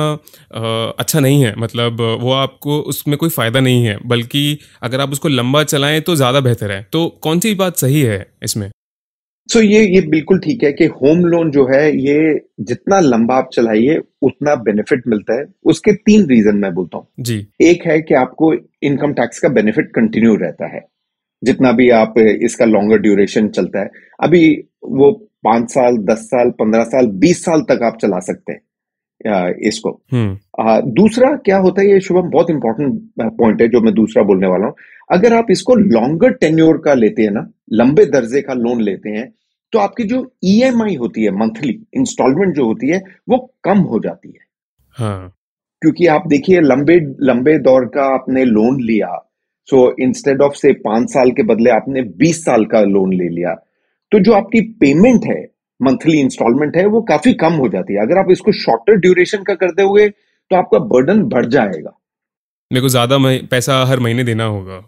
अच्छा 0.98 1.20
नहीं 1.20 1.42
है। 1.42 1.54
मतलब 1.58 2.00
वो 2.20 2.32
आपको 2.34 2.78
उसमें 2.84 3.16
कोई 3.18 3.28
फ़ायदा 3.28 3.60
नहीं 3.60 3.84
है। 3.84 3.98
बल्कि 4.06 4.58
अगर 4.82 5.00
आप 5.00 5.12
उसको 5.12 5.28
लंबा 5.28 5.62
चलाएँ 5.64 6.00
तो 6.00 6.16
ज़्यादा 6.16 6.40
बेहतर 6.40 6.72
है। 6.72 6.86
तो 6.92 7.06
कौन 7.22 7.40
सी 7.40 7.54
बात 7.54 7.76
सही 7.76 8.00
है 8.02 8.26
इसमें? 8.42 8.70
सो 9.48 9.58
so, 9.58 9.64
ये 9.64 9.84
ये 9.84 10.00
बिल्कुल 10.00 10.38
ठीक 10.38 10.62
है 10.64 10.72
कि 10.72 10.84
होम 10.92 11.24
लोन 11.26 11.50
जो 11.50 11.66
है 11.66 11.82
ये 11.98 12.40
जितना 12.60 12.98
लंबा 13.00 13.34
आप 13.34 13.50
चलाइए 13.52 14.00
उतना 14.22 14.54
बेनिफिट 14.62 15.02
मिलता 15.08 15.34
है। 15.34 15.44
उसके 15.64 15.92
तीन 15.92 16.26
रीजन 16.26 16.56
मैं 16.56 16.72
बोलता 16.74 16.98
हूँ। 16.98 17.06
जी। 17.20 17.36
एक 17.62 17.86
है 17.86 18.00
कि 18.00 18.14
आपको 18.14 18.52
इनकम 18.82 19.12
टैक्स 19.12 19.38
का 19.40 19.48
बेनिफिट 19.48 19.90
कंटिन्यू 19.94 20.34
रहता 20.36 20.74
है। 20.74 20.80
जितना 21.42 21.72
भी 21.72 21.88
आप 21.92 22.14
इसका 22.18 22.64
लॉन्गर 22.64 22.98
ड्यूरेशन 22.98 23.48
चलता 23.48 23.80
है। 23.80 23.90
अभी 24.20 24.44
वो 24.90 25.10
पाँच 25.44 25.70
साल 25.70 25.96
दस 26.04 26.24
साल 26.26 26.50
पंद्रह 26.60 26.84
साल 26.84 27.06
बीस 27.18 27.44
साल 27.44 27.60
तक 27.68 27.82
आप 27.84 27.98
चला 28.00 28.18
सकते 28.20 28.52
हैं 28.52 29.54
इसको। 29.66 29.90
हम्म। 30.12 30.80
दूसरा 30.92 31.30
क्या 31.44 31.58
होता 31.58 31.82
है 31.82 31.88
ये 31.88 32.00
शुभम 32.00 32.30
बहुत 32.30 32.50
इंपॉर्टेंट 32.50 33.00
पॉइंट 33.38 33.62
है 33.62 33.68
जो 33.68 33.80
मैं 33.80 33.94
दूसरा 33.94 34.22
बोलने 34.22 34.46
वाला 34.46 34.66
हूँ। 34.66 34.74
अगर 35.10 35.34
आप 35.34 35.50
इसको 35.50 35.74
लॉन्गर 35.74 36.32
टेन्योर 36.34 36.78
का 36.84 36.94
लेते 36.94 37.22
हैं 37.22 37.30
ना 37.30 37.46
लंबे 37.72 38.04
दर्जे 38.06 38.40
का 38.42 38.54
लोन 38.54 38.80
लेते 38.82 39.10
हैं 39.10 39.30
तो 39.72 39.78
आपकी 39.78 40.04
जो 40.04 40.18
ईएमआई 40.44 40.94
e 40.94 40.98
होती 40.98 41.24
है 41.24 41.30
मंथली 41.30 41.72
इंस्टॉलमेंट 41.94 42.54
जो 42.54 42.64
होती 42.64 42.88
है 42.88 43.02
वो 43.28 43.38
कम 43.64 43.78
हो 43.84 43.98
जाती 44.00 44.28
है। 44.28 44.44
हाँ। 44.96 45.32
क्योंकि 45.82 46.06
आप 46.06 46.26
देखिए 46.26 46.60
लंबे 46.60 46.98
लंबे 47.22 47.58
दौर 47.60 47.84
का 47.86 48.04
आपने 48.14 48.44
लोन 48.44 48.80
लिया 48.82 49.08
सो 49.68 49.78
इंस्टेड 50.02 50.42
ऑफ़ 50.42 50.54
से 50.56 50.72
पाँच 50.82 51.10
साल 51.10 51.30
के 51.30 51.42
बदले 51.44 51.70
आपने 51.72 52.02
बीस 52.18 52.44
साल 52.44 52.64
का 52.66 52.80
लोन 52.86 53.12
ले 53.14 53.28
लिया 53.30 53.54
तो 54.12 54.18
जो 54.20 54.32
आपकी 54.34 54.60
पेमेंट 54.80 55.24
है 55.26 55.42
मंथली 55.80 56.18
इंस्टॉलमेंट 56.20 56.76
है 56.76 56.84
वो 56.88 57.00
काफ़ी 57.04 57.32
कम 57.36 57.52
हो 57.54 57.68
जाती 57.68 57.94
है। 57.94 58.00
अगर 58.00 58.18
आप 58.18 58.30
इसको 58.30 58.52
शॉर्टर 58.54 58.96
ड्यूरेशन 58.98 59.42
का 59.42 59.54
करते 59.56 59.82
हुए 59.84 60.08
तो 60.08 60.56
आपका 60.56 60.78
बर्डन 60.86 61.22
बढ़ 61.28 61.46
जाएगा। 61.46 61.90
मेरे 62.70 62.80
को 62.80 62.88
ज़्यादा 62.88 63.18
पैसा 63.50 63.74
हर 63.84 64.00
महीने 64.00 64.24
देना 64.24 64.44
होगा। 64.46 64.80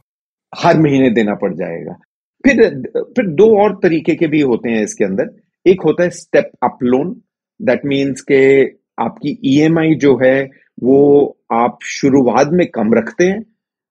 हर 0.53 0.79
महीने 0.81 1.11
देना 1.11 1.35
पड़ 1.35 1.53
जाएगा। 1.55 1.93
फिर 2.45 2.63
फिर 3.17 3.27
दो 3.35 3.47
और 3.63 3.75
तरीके 3.83 4.15
के 4.15 4.27
भी 4.27 4.41
होते 4.43 4.71
हैं 4.71 4.83
इसके 4.85 5.05
अंदर। 5.05 5.37
एक 5.67 5.83
होता 5.85 6.03
है 6.03 6.11
step 6.13 6.51
up 6.65 6.79
loan 6.85 7.15
that 7.61 7.85
means 7.87 8.21
के 8.23 8.41
आपकी 9.01 9.39
ईएमआई 9.47 9.95
जो 9.97 10.17
है 10.17 10.43
वो 10.83 10.99
आप 11.55 11.79
शुरुआत 11.89 12.51
में 12.53 12.67
कम 12.71 12.95
रखते 12.95 13.25
हैं 13.25 13.41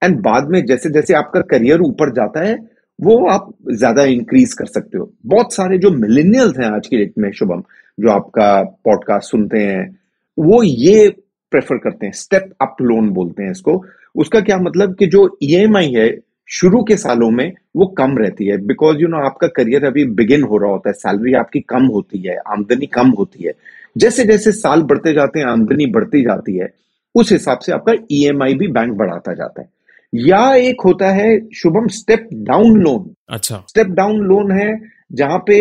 एंड 0.02 0.20
बाद 0.22 0.50
में 0.50 0.66
जैसे 0.66 0.90
जैसे 0.90 1.14
आपका 1.14 1.42
करियर 1.42 1.82
ऊपर 1.82 2.12
जाता 2.12 2.46
है, 2.46 2.56
वो 3.00 3.18
आप 3.30 3.50
ज़्यादा 3.72 4.04
इंक्रीज 4.04 4.54
कर 4.54 4.66
सकते 4.66 4.98
हो। 4.98 5.12
बहुत 5.26 5.54
सारे 5.54 5.78
जो 5.78 5.92
मिलेनियल्स 5.92 6.60
हैं 6.60 6.72
आज 6.72 6.88
की 6.88 6.98
डेट 6.98 7.14
में, 7.18 7.32
शुभम, 7.32 7.64
जो 7.98 8.10
आपका 8.10 8.62
पॉडकास्ट 8.86 9.32
सुनते 9.32 9.60
हैं, 9.60 10.00
वो 10.38 10.64
ये 10.64 11.10
प्रेफर 11.52 11.78
करते 11.78 12.06
हैं 12.06 12.14
स्टेप 12.14 12.50
अप 12.62 12.76
लोन 12.82 13.10
बोलते 13.10 13.44
हैं 13.44 13.52
इसको। 13.52 13.84
उसका 14.16 14.40
क्या 14.40 14.58
मतलब 14.58 14.96
कि 14.96 15.08
जो 15.08 15.28
ईएमआई 15.44 15.92
है, 15.92 16.10
शुरू 16.50 16.84
के 16.84 16.98
सालों 16.98 17.30
में 17.32 17.52
वो 17.76 17.86
कम 17.88 18.18
रहती 18.18 18.48
है। 18.48 18.58
बिकॉज़ 18.58 18.98
यू 18.98 19.08
नो 19.08 19.18
आपका 19.18 19.48
करियर 19.48 19.86
अभी 19.86 20.06
बिगिन 20.06 20.44
हो 20.44 20.58
रहा 20.58 20.72
होता 20.72 20.90
है 20.90 20.94
सैलरी 20.94 21.34
आपकी 21.34 21.60
कम 21.60 21.86
होती 21.86 22.20
है, 22.28 22.36
आमदनी 22.48 22.86
कम 22.86 23.10
होती 23.10 23.44
है। 23.44 23.54
जैसे 23.98 24.26
जैसे 24.26 24.52
साल 24.52 24.82
बढ़ते 24.82 25.14
जाते 25.14 25.40
हैं, 25.40 25.46
आमदनी 25.46 25.86
बढ़ती 25.86 26.22
जाती 26.22 26.58
है, 26.58 26.70
उस 27.16 27.32
हिसाब 27.32 27.60
से 27.60 27.72
आपका 27.72 27.94
ईएमआई 28.12 28.54
भी 28.54 28.68
बैंक 28.68 28.94
बढ़ाता 28.94 29.34
जाता 29.34 29.62
है। 29.62 29.70
या 30.18 30.54
एक 30.56 30.82
होता 30.86 31.10
है 31.12 31.30
शुभम 31.56 31.88
स्टेप 31.94 32.28
डाउन 32.34 32.80
लोन 32.82 33.10
अच्छा। 33.30 33.64
स्टेप 33.70 33.88
डाउन 33.96 34.20
लोन 34.28 34.52
है 34.52 34.80
जहाँ 35.14 35.38
पे 35.48 35.58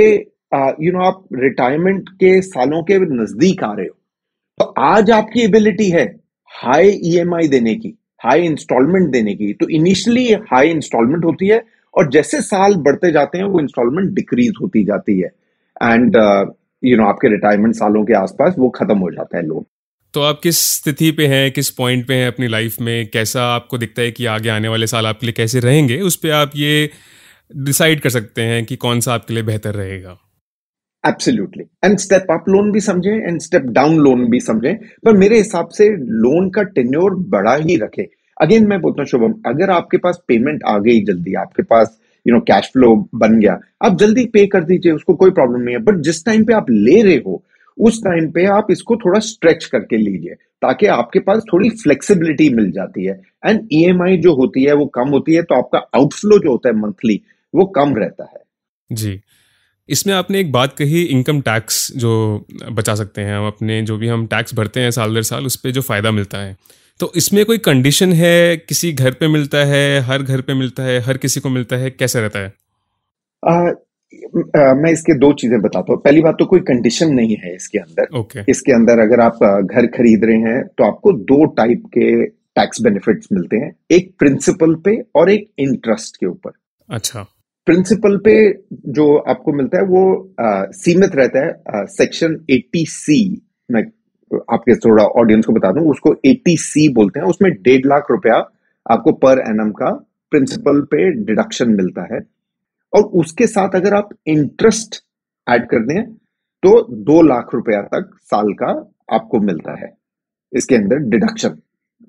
यू 0.81 0.93
नो 0.93 1.05
आप 1.05 1.25
रिटायरमेंट 1.35 2.09
के 2.21 2.41
सालों 2.43 2.83
के 2.83 2.99
नज़दीक 2.99 3.63
आ 3.65 3.73
रहे 3.73 3.87
हो। 3.87 3.95
तो 4.61 4.65
आज 4.83 5.11
आपकी 5.11 5.43
एबिलिटी 5.45 5.89
है 5.91 6.05
हाई 6.53 6.91
ईएमआई 7.05 7.49
देने 7.49 7.75
की 7.75 7.95
हाई 8.25 8.43
इंस्टॉलमेंट 8.43 9.11
देने 9.13 9.35
की। 9.35 9.53
तो 9.53 9.69
इनिशियली 9.71 10.33
हाई 10.53 10.71
इंस्टॉलमेंट 10.71 11.25
होती 11.25 11.49
है 11.49 11.63
और 11.95 12.11
जैसे 12.11 12.41
साल 12.43 12.75
बढ़ते 12.85 13.11
जाते 13.13 13.39
हैं 13.39 13.45
वो 13.45 13.61
इंस्टॉलमेंट 13.61 14.11
डिक्रीज 14.15 14.53
होती 14.63 14.85
जाती 14.85 15.19
है। 15.21 15.31
एंड 15.83 16.17
यू 16.83 16.97
नो 16.97 17.07
आपके 17.07 17.29
रिटायरमेंट 17.29 17.75
सालों 17.75 18.05
के 18.05 18.15
आसपास 18.15 18.55
वो 18.59 18.69
खत्म 18.71 18.99
हो 18.99 19.11
जाता 19.11 19.37
है 19.39 19.47
लोन 19.47 19.65
तो 20.17 20.23
आप 20.23 20.41
किस 20.43 20.59
स्थिति 20.59 21.11
पे 21.11 21.27
हैं, 21.27 21.51
किस 21.53 21.71
पॉइंट 21.71 22.07
पे 22.09 22.15
हैं 22.15 22.29
अपनी 22.29 22.49
लाइफ 22.49 22.77
में? 22.81 23.11
कैसा 23.13 23.43
आपको 23.45 23.79
दिखता 23.79 24.03
है 24.03 24.11
कि 24.11 24.27
आगे 24.27 24.49
आने 24.49 24.69
वाले 24.69 24.87
साल 24.87 25.07
आपके 25.07 25.27
लिए 25.27 25.33
कैसे 25.33 25.61
रहेंगे? 25.61 26.01
उस 26.01 26.17
पर 26.17 26.31
आप 26.31 26.51
ये 26.57 26.91
डिसाइड 27.57 28.01
कर 28.01 28.11
सकते 28.11 28.43
हैं 28.43 28.65
कि 28.65 28.77
कौन 28.77 29.01
सा 29.01 29.15
आपके 29.15 29.35
लिए 29.35 29.43
बेहतर 29.43 29.75
रहेगा। 29.75 30.17
Absolutely 31.09 31.65
and 31.85 31.99
step 31.99 32.27
up 32.31 32.45
loan 32.49 32.73
भी 32.73 32.81
समझे 32.81 33.11
एंड 33.11 33.41
स्टेप 33.41 33.63
डाउन 33.63 33.97
लोन 33.97 34.25
भी 34.31 34.41
समझे। 34.41 34.73
पर 35.05 35.13
मेरे 35.13 35.37
हिसाब 35.37 35.69
से 35.69 35.89
लोन 35.99 36.51
का 36.51 36.63
टेन्योर 36.63 37.15
बड़ा 37.15 37.55
ही 37.55 37.77
रखे। 37.77 38.09
अगेन 38.41 38.67
मैं 38.67 38.81
बोलता 38.81 39.03
हूँ, 39.03 39.07
शुभम, 39.07 39.35
अगर 39.47 39.71
आपके 39.71 39.97
पास 39.97 40.21
पेमेंट 40.29 40.63
आ 40.67 40.79
गई 40.79 41.01
जल्दी, 41.01 41.35
आपके 41.35 41.63
पास 41.63 41.99
यू 42.27 42.35
नो 42.35 42.41
कैश 42.41 42.65
फ्लो 42.65 43.09
बन 43.15 43.41
गया, 43.41 43.59
आप 43.85 43.99
जल्दी 43.99 44.25
पे 44.25 44.47
कर 44.47 44.65
दीजिए, 44.65 44.93
उसको 44.93 45.15
कोई 45.15 45.31
प्रॉब्लम 45.31 45.61
नहीं 45.61 45.75
है। 45.75 45.83
बट 45.83 45.95
जिस 45.95 46.25
टाइम 46.25 46.45
पे 46.45 46.53
आप 46.53 46.67
ले 46.71 47.03
रहे 47.03 47.17
हो 47.17 47.45
उस 47.79 48.03
टाइम 48.05 48.31
पे 48.31 48.45
आप 48.47 48.67
इसको 48.71 48.97
थोड़ा 48.97 49.21
स्ट्रेच 49.21 49.65
करके 49.65 49.97
लीजिए 49.97 50.35
ताकि 50.63 50.87
आपके 50.87 51.19
पास 51.19 51.43
थोड़ी 51.53 51.71
फ्लेक्सिबिलिटी 51.71 52.49
मिल 52.49 52.71
जाती 52.71 53.05
है। 53.05 53.21
एंड 53.47 53.69
ईएमआई 53.73 54.17
जो 54.17 54.35
होती 54.35 54.65
है 54.65 54.73
वो 54.73 54.87
कम 54.87 55.09
होती 55.09 55.35
है 55.35 55.43
तो 55.43 55.55
आपका 55.55 55.79
आउटफ्लो 55.95 56.39
जो 56.39 56.51
होता 56.51 56.69
है 56.69 56.75
मंथली 56.77 57.21
वो 57.55 57.67
कम 57.67 57.95
रहता 57.97 58.25
है। 58.25 58.43
जी। 58.91 59.21
इसमें 59.89 60.15
आपने 60.15 60.41
एक 60.41 60.53
बात 60.53 60.77
कही 60.77 61.03
इनकम 61.03 61.41
टैक्स 61.41 61.93
जो 61.97 62.13
बचा 62.73 62.95
सकते 62.95 63.21
हैं 63.21 63.37
हम 63.37 63.47
अपने 63.47 63.83
जो 63.83 63.97
भी 63.99 64.09
हम 64.09 64.27
टैक्स 64.27 64.55
भरते 64.55 64.81
हैं 64.81 64.91
साल 64.91 65.15
दर 65.15 65.23
साल 65.23 65.47
उस 65.47 65.57
पर 65.57 65.71
जो 65.71 65.81
फ़ायदा 65.81 66.11
मिलता 66.11 66.39
है। 66.39 66.57
तो 67.01 67.13
इसमें 67.17 67.45
कोई 67.45 67.59
कंडीशन 67.59 68.13
है 68.13 68.57
किसी 68.57 68.93
घर 68.93 69.11
पे 69.11 69.29
मिलता 69.29 69.59
है 69.59 70.01
हर 70.01 70.23
घर 70.23 70.41
पे 70.41 70.55
मिलता 70.55 70.83
है 70.83 70.99
हर 71.01 71.17
किसी 71.17 71.41
को 71.41 71.49
मिलता 71.49 71.77
है 71.77 71.91
कैसे 71.91 72.21
रहता 72.21 72.39
है? 72.39 72.53
आ, 73.43 73.53
आ, 73.53 73.71
मैं 74.77 74.91
इसके 74.93 75.15
दो 75.19 75.33
चीज़ें 75.33 75.61
बताता 75.61 75.93
हूँ। 75.93 76.01
पहली 76.03 76.21
बात 76.23 76.37
तो 76.39 76.45
कोई 76.47 76.61
कंडीशन 76.63 77.13
नहीं 77.15 77.37
है 77.37 77.55
इसके 77.55 77.79
अंदर। 77.79 78.19
ओके 78.19 78.41
इसके 78.51 78.73
अंदर 78.73 78.99
अगर 79.01 79.21
आप 79.21 79.39
घर 79.65 79.87
खरीद 79.97 80.25
रहे 80.25 80.37
हैं 80.43 80.63
तो 80.69 80.85
आपको 80.85 81.13
दो 81.31 81.45
टाइप 81.57 81.83
के 81.95 82.11
टैक्स 82.27 82.81
बेनिफिट्स 82.83 83.29
मिलते 83.33 83.57
हैं। 83.57 83.73
एक 83.91 84.13
प्रिंसिपल 84.19 84.75
पे 84.85 84.97
और 85.17 85.31
एक 85.31 85.49
इंटरेस्ट 85.59 86.17
के 86.17 86.27
ऊपर। 86.27 86.51
अच्छा। 86.91 87.27
प्रिंसिपल 87.67 88.17
पे 88.25 88.37
जो 88.93 89.17
आपको 89.31 89.53
मिलता 89.53 89.79
है 89.79 89.85
वो 89.85 90.03
आ, 90.41 90.65
सीमित 90.73 91.15
रहता 91.15 91.45
है। 91.47 91.85
सेक्शन 91.93 92.37
80 92.51 92.85
सी 92.89 93.19
मैं 93.71 93.83
आपके 94.53 94.75
थोड़ा 94.79 95.05
ऑडियंस 95.21 95.47
को 95.47 95.53
बता 95.53 95.73
दूँ 95.73 95.89
उसको 95.91 96.15
80 96.27 96.57
सी 96.61 96.89
बोलते 96.95 97.21
हैं। 97.21 97.27
उसमें 97.27 97.51
डेढ़ 97.63 97.87
लाख 97.87 98.07
रुपया 98.11 98.37
आपको 98.87 99.13
पर 99.25 99.39
एनम 99.41 99.71
का 99.73 99.91
प्रिंसिपल 100.33 100.81
पे 100.91 101.11
डिडक्शन 101.25 101.71
मिलता 101.73 102.03
है। 102.15 102.21
और 102.97 103.03
उसके 103.21 103.47
साथ 103.47 103.75
अगर 103.75 103.95
आप 103.95 104.09
इंटरेस्ट 104.29 105.03
ऐड 105.47 105.67
कर 105.69 105.87
दें 105.87 106.03
तो 106.63 106.71
दो 107.05 107.21
लाख 107.25 107.51
रुपया 107.55 107.81
तक 107.85 108.11
साल 108.25 108.53
का 108.63 108.73
आपको 109.15 109.39
मिलता 109.41 109.79
है। 109.81 109.93
इसके 110.53 110.75
अंदर 110.75 110.99
डिडक्शन 111.11 111.59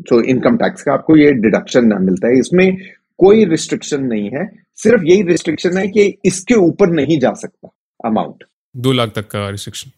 जो 0.01 0.22
इनकम 0.24 0.58
टैक्स 0.58 0.84
का 0.84 0.94
आपको 0.94 1.15
ये 1.17 1.32
डिडक्शन 1.36 1.86
ना 1.88 1.98
मिलता 2.00 2.27
है। 2.27 2.39
इसमें 2.39 2.77
कोई 3.20 3.46
रिस्ट्रिक्शन 3.46 4.03
नहीं 4.03 4.29
है। 4.29 4.46
सिर्फ़ 4.77 5.03
यही 5.03 5.22
रिस्ट्रिक्शन 5.24 5.77
है 5.77 5.88
कि 5.88 6.03
इसके 6.25 6.56
ऊपर 6.62 6.89
नहीं 6.91 7.20
जा 7.20 7.32
सकता 7.36 7.70
अमाउंट 8.00 8.44
दो 8.75 8.91
लाख 8.91 9.12
तक 9.15 9.27
का 9.27 9.50
रिस्ट्रिक्शन 9.50 9.91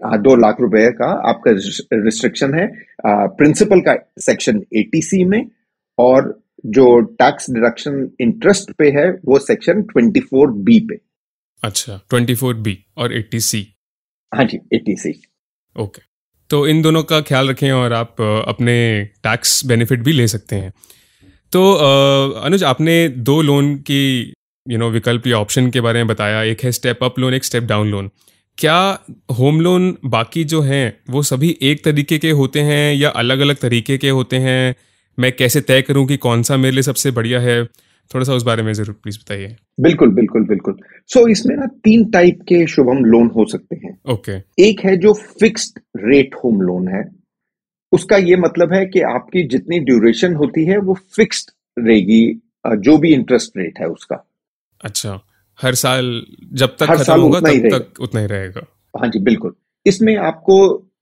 हाँ 0.00 0.20
दो 0.22 0.34
लाख 0.36 0.60
रुपए 0.60 0.86
का 0.92 1.10
आपका 1.30 1.50
रिस्ट्रिक्शन 1.94 2.54
है। 2.54 2.66
प्रिंसिपल 3.36 3.80
का 3.80 3.94
सेक्शन 4.20 4.60
एटी 4.76 5.02
सी 5.02 5.24
में 5.24 5.42
और 5.98 6.28
जो 6.64 7.00
टैक्स 7.20 7.50
डिडक्शन 7.50 8.08
इंटरेस्ट 8.20 8.70
पे 8.78 8.88
है 8.90 9.08
वो 9.24 9.38
सेक्शन 9.40 9.82
ट्वेंटी 9.84 10.20
फोर 10.22 10.50
बी 10.64 10.78
पे। 10.80 10.98
अच्छा 11.62 12.00
ट्वेंटी 12.10 12.34
फोर 12.34 12.54
बी 12.56 12.78
और 12.98 13.14
एट्टी 13.16 13.40
सी 13.42 13.66
हाँ 14.32 14.44
जी 14.44 14.58
एटी 14.74 14.96
सी 14.96 15.12
ओके 15.76 16.02
तो 16.50 16.66
इन 16.66 16.82
दोनों 16.82 17.02
का 17.02 17.20
ख्याल 17.22 17.48
रखें 17.48 17.70
और 17.72 17.92
आप 17.92 18.20
अपने 18.20 18.74
टैक्स 19.22 19.64
बेनिफिट 19.66 20.02
भी 20.02 20.12
ले 20.12 20.26
सकते 20.28 20.56
हैं। 20.56 20.72
तो 21.52 21.72
अनुज 22.40 22.64
आपने 22.64 23.08
दो 23.08 23.40
लोन 23.42 23.74
की 23.80 24.34
यू 24.66 24.78
नो 24.78 24.90
विकल्प 24.90 25.26
या 25.26 25.38
ऑप्शन 25.38 25.70
के 25.70 25.80
बारे 25.80 25.98
में 25.98 26.06
बताया। 26.06 26.42
एक 26.44 26.64
है 26.64 26.72
स्टेप 26.72 27.04
अप 27.04 27.18
लोन 27.18 27.34
एक 27.34 27.44
स्टेप 27.44 27.62
डाउन 27.64 27.90
लोन 27.90 28.10
क्या 28.58 28.76
होम 29.38 29.60
लोन 29.60 29.96
बाकी 30.04 30.44
जो 30.44 30.60
हैं 30.62 30.98
वो 31.10 31.22
सभी 31.24 31.56
एक 31.62 31.84
तरीके 31.84 32.18
के 32.18 32.30
होते 32.32 32.60
हैं 32.62 32.94
या 32.94 33.08
अलग 33.16 33.40
अलग 33.40 33.56
तरीके 33.58 33.98
के 33.98 34.08
होते 34.10 34.36
हैं? 34.38 34.74
मैं 35.18 35.32
कैसे 35.36 35.60
तय 35.60 35.82
करूँ 35.82 36.06
कि 36.06 36.16
कौन 36.16 36.42
सा 36.42 36.56
मेरे 36.56 36.74
लिए 36.74 36.82
सबसे 36.82 37.10
बढ़िया 37.10 37.40
है? 37.40 37.64
थोड़ा 38.10 38.24
सा 38.24 38.32
उस 38.32 38.42
बारे 38.42 38.62
में 38.62 38.72
ज़रूर 38.72 38.96
प्लीज़ 39.02 39.18
बताइए। 39.18 39.56
बिल्कुल 39.80 40.10
बिल्कुल 40.10 40.44
बिल्कुल। 40.44 40.76
सो 41.08 41.20
so, 41.20 41.28
इसमें 41.28 41.56
ना 41.56 41.66
तीन 41.84 42.04
टाइप 42.10 42.42
के 42.42 42.66
शुभम 42.66 43.04
लोन 43.04 43.26
हो 43.26 43.46
सकते 43.46 43.76
हैं। 43.76 43.98
Okay 44.08 44.32
okay. 44.32 44.42
एक 44.58 44.80
है 44.80 44.96
जो 44.96 45.12
फिक्स्ड 45.12 45.78
रेट 45.96 46.34
होम 46.34 46.60
लोन 46.60 46.88
है। 46.88 47.02
उसका 47.92 48.16
ये 48.16 48.36
मतलब 48.36 48.72
है 48.72 48.84
कि 48.86 49.00
आपकी 49.00 49.42
जितनी 49.48 49.78
ड्यूरेशन 49.80 50.34
होती 50.34 50.64
है 50.64 50.78
वो 50.78 50.94
फिक्स्ड 51.16 51.50
रहेगी 51.78 52.22
जो 52.66 52.96
भी 52.98 53.12
इंटरेस्ट 53.14 53.56
रेट 53.56 53.78
है 53.80 53.86
उसका। 53.86 54.24
अच्छा। 54.84 55.20
हर 55.58 55.74
साल 55.74 56.22
जब 56.52 56.76
तक 56.76 56.86
हर 56.90 56.98
साल 56.98 57.20
होगा 57.20 57.40
तब 57.40 57.68
तक 57.72 58.00
उतना 58.00 58.20
ही 58.20 58.26
रहेगा। 58.26 58.66
हाँ 58.94 59.08
जी 59.08 59.18
बिल्कुल। 59.18 59.54
इसमें 59.86 60.16
आपको 60.16 60.56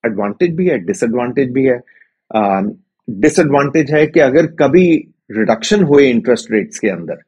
एडवांटेज 0.06 0.54
भी 0.54 0.66
है 0.66 0.78
डिसएडवांटेज 0.78 1.50
भी 1.50 1.64
है। 1.64 1.78
डिसएडवांटेज 3.08 3.92
है 3.92 4.06
कि 4.06 4.20
अगर 4.20 4.46
कभी 4.56 4.86
रिडक्शन 5.32 5.82
हुए 5.84 6.08
इंटरेस्ट 6.08 6.50
रेट्स 6.52 6.78
के 6.78 6.88
अंदर 6.88 7.22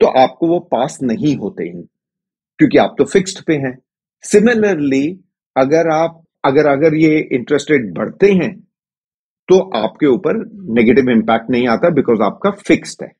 तो 0.00 0.06
आपको 0.18 0.46
वो 0.48 0.58
पास 0.72 0.98
नहीं 1.02 1.36
होते 1.36 1.64
हैं, 1.64 1.82
क्योंकि 2.60 2.78
आप 2.78 2.94
तो 2.98 3.04
फिक्स्ड 3.06 3.42
पे 3.46 3.54
हैं। 3.56 3.76
सिमिलरली 4.24 5.06
अगर 5.56 5.88
आप, 5.90 6.22
अगर 6.44 6.66
अगर 6.66 6.94
ये 6.96 7.18
इंटरेस्ट 7.32 7.70
रेट 7.70 7.92
बढ़ते 7.94 8.32
हैं 8.32 8.54
तो 9.48 9.58
आपके 9.76 10.06
ऊपर 10.06 10.36
नेगेटिव 10.74 11.10
इंपैक्ट 11.10 11.50
नहीं 11.50 11.66
आता 11.68 11.90
बिकॉज़ 11.90 12.22
आपका 12.22 12.50
फिक्स्ड 12.62 13.02
है। 13.02 13.10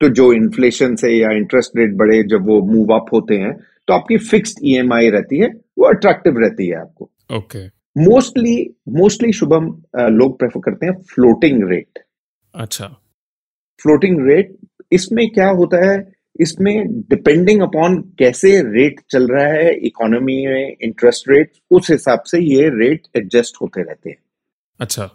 तो 0.00 0.08
जो 0.10 0.32
इन्फ्लेशन 0.32 0.94
से 0.96 1.10
या 1.12 1.30
इंटरेस्ट 1.32 1.76
रेट 1.76 1.94
बढ़े, 1.96 2.22
जब 2.24 2.46
वो 2.46 2.60
मूव 2.66 2.94
अप 2.94 3.12
होते 3.12 3.36
हैं 3.36 3.52
तो 3.88 3.94
आपकी 3.94 4.18
फिक्स्ड 4.20 4.58
ईएमआई 4.64 5.10
रहती 5.10 5.38
है, 5.38 5.48
वो 5.78 5.84
अट्रैक्टिव 5.86 6.38
रहती 6.38 6.68
है 6.68 6.76
आपको। 6.76 7.10
ओके 7.30 7.66
मोस्टली 7.98 8.56
मोस्टली 8.98 9.32
शुभम 9.32 9.66
लोग 10.12 10.38
प्रेफर 10.38 10.60
करते 10.64 10.86
हैं 10.86 10.94
फ्लोटिंग 11.14 11.62
रेट 11.70 11.98
अच्छा। 12.54 12.86
फ्लोटिंग 13.80 14.20
रेट 14.28 14.56
इसमें 14.92 15.28
क्या 15.30 15.48
होता 15.50 15.84
है? 15.84 15.98
इसमें 16.40 16.74
डिपेंडिंग 17.10 17.62
अपॉन 17.62 17.96
कैसे 18.18 18.50
रेट 18.64 19.00
चल 19.10 19.26
रहा 19.28 19.46
है 19.46 19.72
इकोनॉमी 19.86 20.36
में 20.46 20.76
इंटरेस्ट 20.82 21.28
रेट 21.30 21.50
उस 21.70 21.90
हिसाब 21.90 22.22
से 22.26 22.38
ये 22.40 22.68
रेट 22.74 23.06
एडजस्ट 23.16 23.56
होते 23.62 23.82
रहते 23.82 24.10
हैं। 24.10 24.16
अच्छा। 24.80 25.08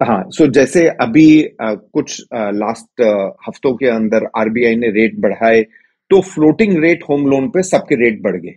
हाँ 0.00 0.22
सो 0.28 0.44
so 0.44 0.50
जैसे 0.50 0.86
अभी 1.00 1.42
आ, 1.62 1.74
कुछ 1.74 2.22
आ, 2.34 2.50
लास्ट 2.52 3.02
आ, 3.02 3.10
हफ्तों 3.48 3.74
के 3.76 3.86
अंदर 3.86 4.26
आरबीआई 4.36 4.76
ने 4.76 4.90
रेट 4.90 5.18
बढ़ाए 5.20 5.60
तो 6.10 6.20
फ्लोटिंग 6.28 6.76
रेट 6.82 7.02
होम 7.08 7.26
लोन 7.30 7.48
पे 7.50 7.62
सबके 7.62 7.94
रेट 8.04 8.22
बढ़ 8.22 8.36
गए। 8.36 8.54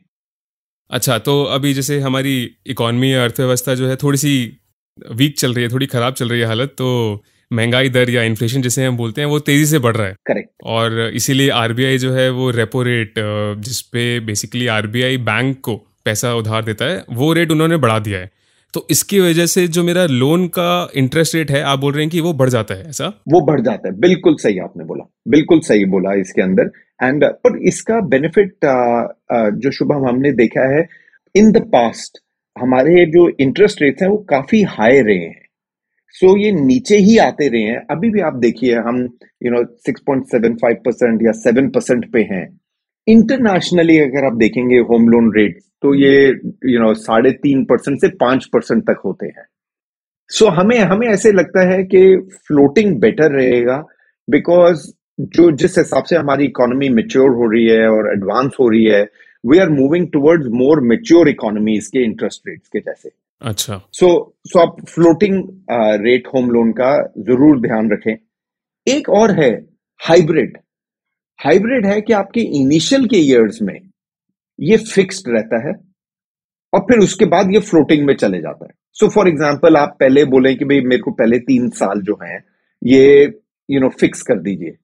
अच्छा 0.90 1.18
तो 1.18 1.44
अभी 1.44 1.74
जैसे 1.74 2.00
हमारी 2.00 2.34
इकोनॉमी 2.68 3.12
अर्थव्यवस्था 3.14 3.76
जो 3.76 3.88
है 3.88 3.96
थोड़ी 3.96 4.18
सी 4.18 4.34
वीक 5.12 5.38
चल 5.40 5.54
रही 5.54 5.64
है 5.64 5.70
थोड़ी 5.72 5.86
खराब 5.86 6.14
चल 6.14 6.30
रही 6.30 6.40
है 6.40 6.46
हालत 6.46 6.70
तो 6.78 6.90
महँगाई 7.52 7.90
दर 7.90 8.10
या 8.10 8.22
इन्फ्लेशन 8.24 8.62
जिसे 8.62 8.86
हम 8.86 8.98
बोलते 8.98 9.22
हैं 9.22 9.28
वो 9.28 9.40
तेज़ी 9.40 9.66
से 9.66 9.80
बढ़ 9.80 9.96
रहा 9.96 10.08
है। 10.08 10.16
करेक्ट 10.26 10.50
और 10.66 11.00
इसीलिए 11.16 11.50
आरबीआई 11.52 11.98
जो 11.98 12.14
है 12.14 12.30
वो 12.30 12.50
रेपो 12.52 12.84
रेट 12.84 13.14
जिसपे 13.60 14.20
बेसिकली 14.20 14.68
आरबीआई 14.68 15.18
बैंक 15.24 15.60
को 15.62 15.76
पैसा 16.06 16.34
उधार 16.36 16.64
देता 16.64 16.86
है 16.86 17.04
वो 17.12 17.32
रेट 17.34 17.52
उन्होंने 17.52 17.78
बढ़ा 17.78 18.00
दिया 18.00 18.20
है। 18.20 18.32
तो 18.74 18.86
इसकी 18.92 19.20
वजह 19.20 19.46
से 19.46 19.68
जो 19.68 19.84
मेरा 19.84 20.06
लोन 20.06 20.48
का 20.48 20.90
इंटरेस्ट 20.96 21.36
रेट 21.36 21.52
है 21.52 21.62
आप 21.64 21.80
बोल 21.80 21.94
रहे 21.94 22.04
हैं 22.04 22.10
कि 22.12 22.22
वो 22.22 22.34
बढ़ 22.34 22.50
जाता 22.50 22.74
है 22.74 22.90
ऐसा? 22.90 23.08
वो 23.28 23.42
बढ़ 23.42 23.62
जाता 23.62 23.88
है 23.88 24.00
बिल्कुल 24.00 24.36
सही 24.36 24.60
आपने 24.60 24.86
बोला 24.86 25.04
बिल्कुल 25.28 25.60
सही 25.60 25.86
बोला 25.86 26.14
इसके 26.14 26.42
अंदर। 26.42 26.70
एंड 27.04 27.24
पर 27.44 27.58
इसका 27.68 28.00
बेनिफिट 28.10 28.54
जो 29.62 29.72
शुभम 29.72 30.08
हमने 30.08 30.32
देखा 30.34 30.68
है 30.76 30.88
इन 31.36 31.52
द 31.52 31.62
पास्ट 31.74 32.20
हमारे 32.56 33.06
जो 33.12 33.28
इंटरेस्ट 33.40 33.82
रेट्स 33.82 34.02
हैं 34.02 34.10
वो 34.10 34.18
काफ़ी 34.30 34.62
हाई 34.70 35.02
रहे 35.02 35.18
हैं। 35.18 35.42
सो 36.16 36.28
so, 36.28 36.40
ये 36.40 36.52
नीचे 36.52 36.98
ही 36.98 37.18
आते 37.18 37.48
रहे 37.50 37.62
हैं। 37.64 37.80
अभी 37.92 38.10
भी 38.10 38.22
आप 38.22 38.36
देखिए 38.40 38.76
हम 38.88 38.98
यू 39.44 39.52
नो 39.52 39.64
6.75 39.86 40.76
परसेंट 40.86 41.22
या 41.24 41.32
7 41.40 41.70
परसेंट 41.74 42.12
पे 42.14 42.22
हैं। 42.32 42.46
इंटरनेशनली 43.08 43.98
अगर 44.00 44.26
आप 44.26 44.36
देखेंगे 44.38 44.78
होम 44.90 45.08
लोन 45.10 45.32
रेट 45.38 45.58
तो 45.82 45.94
ये 45.96 46.28
यू 46.66 46.80
नो 46.80 46.94
साढ़े 46.96 47.32
तीन 47.44 47.64
परसेंट 47.66 48.00
से 48.02 48.08
पाँच 48.20 48.46
परसेंट 48.54 48.84
तक 48.84 49.02
होते 49.06 49.26
हैं। 49.28 49.46
सो 50.30 50.46
so, 50.46 50.52
हमें 50.52 50.78
हमें 50.80 51.08
ऐसे 51.08 51.32
लगता 51.32 51.68
है 51.70 51.84
कि 51.86 52.06
फ्लोटिंग 52.48 53.00
बेटर 53.02 53.32
रहेगा 53.32 53.84
बिकॉज़ 54.28 54.90
जो 55.20 55.50
जिस 55.54 55.78
हिसाब 55.78 56.04
से 56.04 56.16
हमारी 56.16 56.46
इकोनॉमी 56.46 56.90
मेच्योर 56.90 57.30
हो 57.36 57.52
रही 57.52 57.66
है 57.68 57.88
और 57.90 58.12
एडवांस 58.14 58.56
हो 58.60 58.70
रही 58.70 58.84
है 58.86 59.02
we 59.44 59.60
are 59.60 59.70
moving 59.70 60.08
towards 60.14 60.48
more 60.54 60.82
mature 60.90 61.30
economies 61.30 61.88
के 61.88 62.04
इंटरेस्ट 62.04 62.48
रेट्स 62.48 62.68
के 62.68 62.80
जैसे। 62.80 63.10
अच्छा। 63.42 63.78
सो 63.92 64.06
so, 64.06 64.50
सो 64.50 64.60
so 64.60 64.66
आप 64.66 64.76
फ्लोटिंग 64.90 65.44
रेट 66.04 66.28
होम 66.34 66.50
लोन 66.52 66.72
का 66.72 66.92
ज़रूर 67.20 67.60
ध्यान 67.62 67.92
रखें। 67.92 68.16
एक 68.88 69.10
और 69.12 69.32
है 69.40 69.52
हाइब्रिड 70.02 70.58
हाइब्रिड 71.40 71.86
है 71.86 72.00
कि 72.02 72.14
आपके 72.14 72.42
इनिशियल 72.60 73.06
के 73.08 73.18
ईयर्स 73.18 73.62
में 73.62 73.80
ये 74.60 74.78
फिक्स्ड 74.78 75.30
रहता 75.30 75.68
है 75.68 75.74
और 76.74 76.82
फिर 76.82 77.00
उसके 77.00 77.26
बाद 77.28 77.52
ये 77.54 77.60
फ्लोटिंग 77.62 78.06
में 78.06 78.14
चले 78.16 78.40
जाता 78.42 78.66
है। 78.66 78.72
सो 78.94 79.08
फॉर 79.10 79.28
एग्ज़ाम्पल 79.30 79.78
आप 79.78 79.96
पहले 80.00 80.24
बोले 80.28 80.54
कि 80.56 80.66
भाई 80.66 80.82
मेरे 80.82 81.02
को 81.02 81.12
पहले 81.14 81.40
तीन 81.42 81.70
साल 81.80 82.02
जो 82.02 82.18
है 82.24 82.38
ये 82.82 83.24
यू 83.70 83.80
नो 83.80 83.90
फिक्स 84.00 84.22
कर 84.22 84.40
दीजिए। 84.40 84.76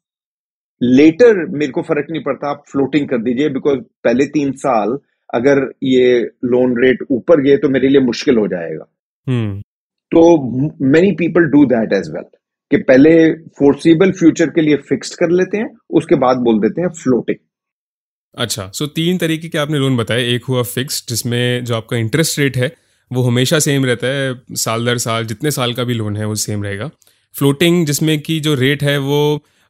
लेटर 0.82 1.46
मेरे 1.50 1.72
को 1.72 1.82
फ़र्क 1.82 2.08
नहीं 2.12 2.24
पड़ता 2.24 2.50
आप 2.50 2.64
फ्लोटिंग 2.72 3.08
कर 3.10 3.18
दीजिए 3.18 3.50
बिकॉज़ 3.50 3.80
पहले 4.04 4.26
तीन 4.26 4.52
साल 4.58 4.98
अगर 5.34 5.62
ये 5.84 6.20
लोन 6.46 6.76
रेट 6.84 7.00
ऊपर 7.12 7.42
गए 7.42 7.58
तो 7.58 7.70
मेरे 7.70 7.88
लिए 7.88 8.02
मुश्किल 8.02 8.38
हो 8.38 8.48
जाएगा। 8.48 8.86
हम्म। 9.28 9.62
तो 10.12 10.22
many 10.86 11.12
people 11.12 11.42
do 11.42 11.66
that 11.66 11.94
as 11.94 12.10
well 12.10 12.24
कि 12.72 12.78
पहले 12.78 13.12
फोर्सिबल 13.60 14.12
फ्यूचर 14.12 14.50
के 14.50 14.62
लिए 14.62 14.78
फिक्स्ड 14.90 15.16
कर 15.16 15.30
लेते 15.30 15.58
हैं 15.58 15.70
उसके 15.90 16.16
बाद 16.16 16.38
बोल 16.38 16.60
देते 16.60 16.82
हैं 16.82 16.90
फ्लोटिंग 16.90 17.38
अच्छा 18.36 18.70
सो 18.74 18.88
तीन 18.88 19.18
तरीके 19.18 19.50
के 19.50 19.58
आपने 19.58 19.78
लोन 19.78 19.98
बताए 19.98 20.26
एक 20.26 20.46
हुआ 20.46 20.64
फिक्स्ड 20.64 21.10
जिसमें 21.10 21.66
जो 21.66 21.76
आपका 21.76 21.98
इंटरेस्ट 21.98 22.40
रेट 22.40 22.58
है 22.58 22.72
वो 23.12 23.22
हमेशा 23.22 23.60
सेम 23.60 23.86
रहता 23.86 24.08
है 24.08 24.34
साल 24.56 24.86
दर 24.86 24.98
साल 24.98 25.26
जितने 25.26 25.52
साल 25.52 25.74
का 25.74 25.84
भी 25.84 25.94
लोन 25.94 26.18
है 26.18 26.26
वो 26.26 26.36
सेम 26.36 26.64
रहेगा। 26.64 26.90
फ्लोटिंग 27.36 27.86
जिसमें 27.86 28.20
कि 28.20 28.40
जो 28.40 28.54
रेट 28.56 28.84
है 28.84 28.98
वो 28.98 29.22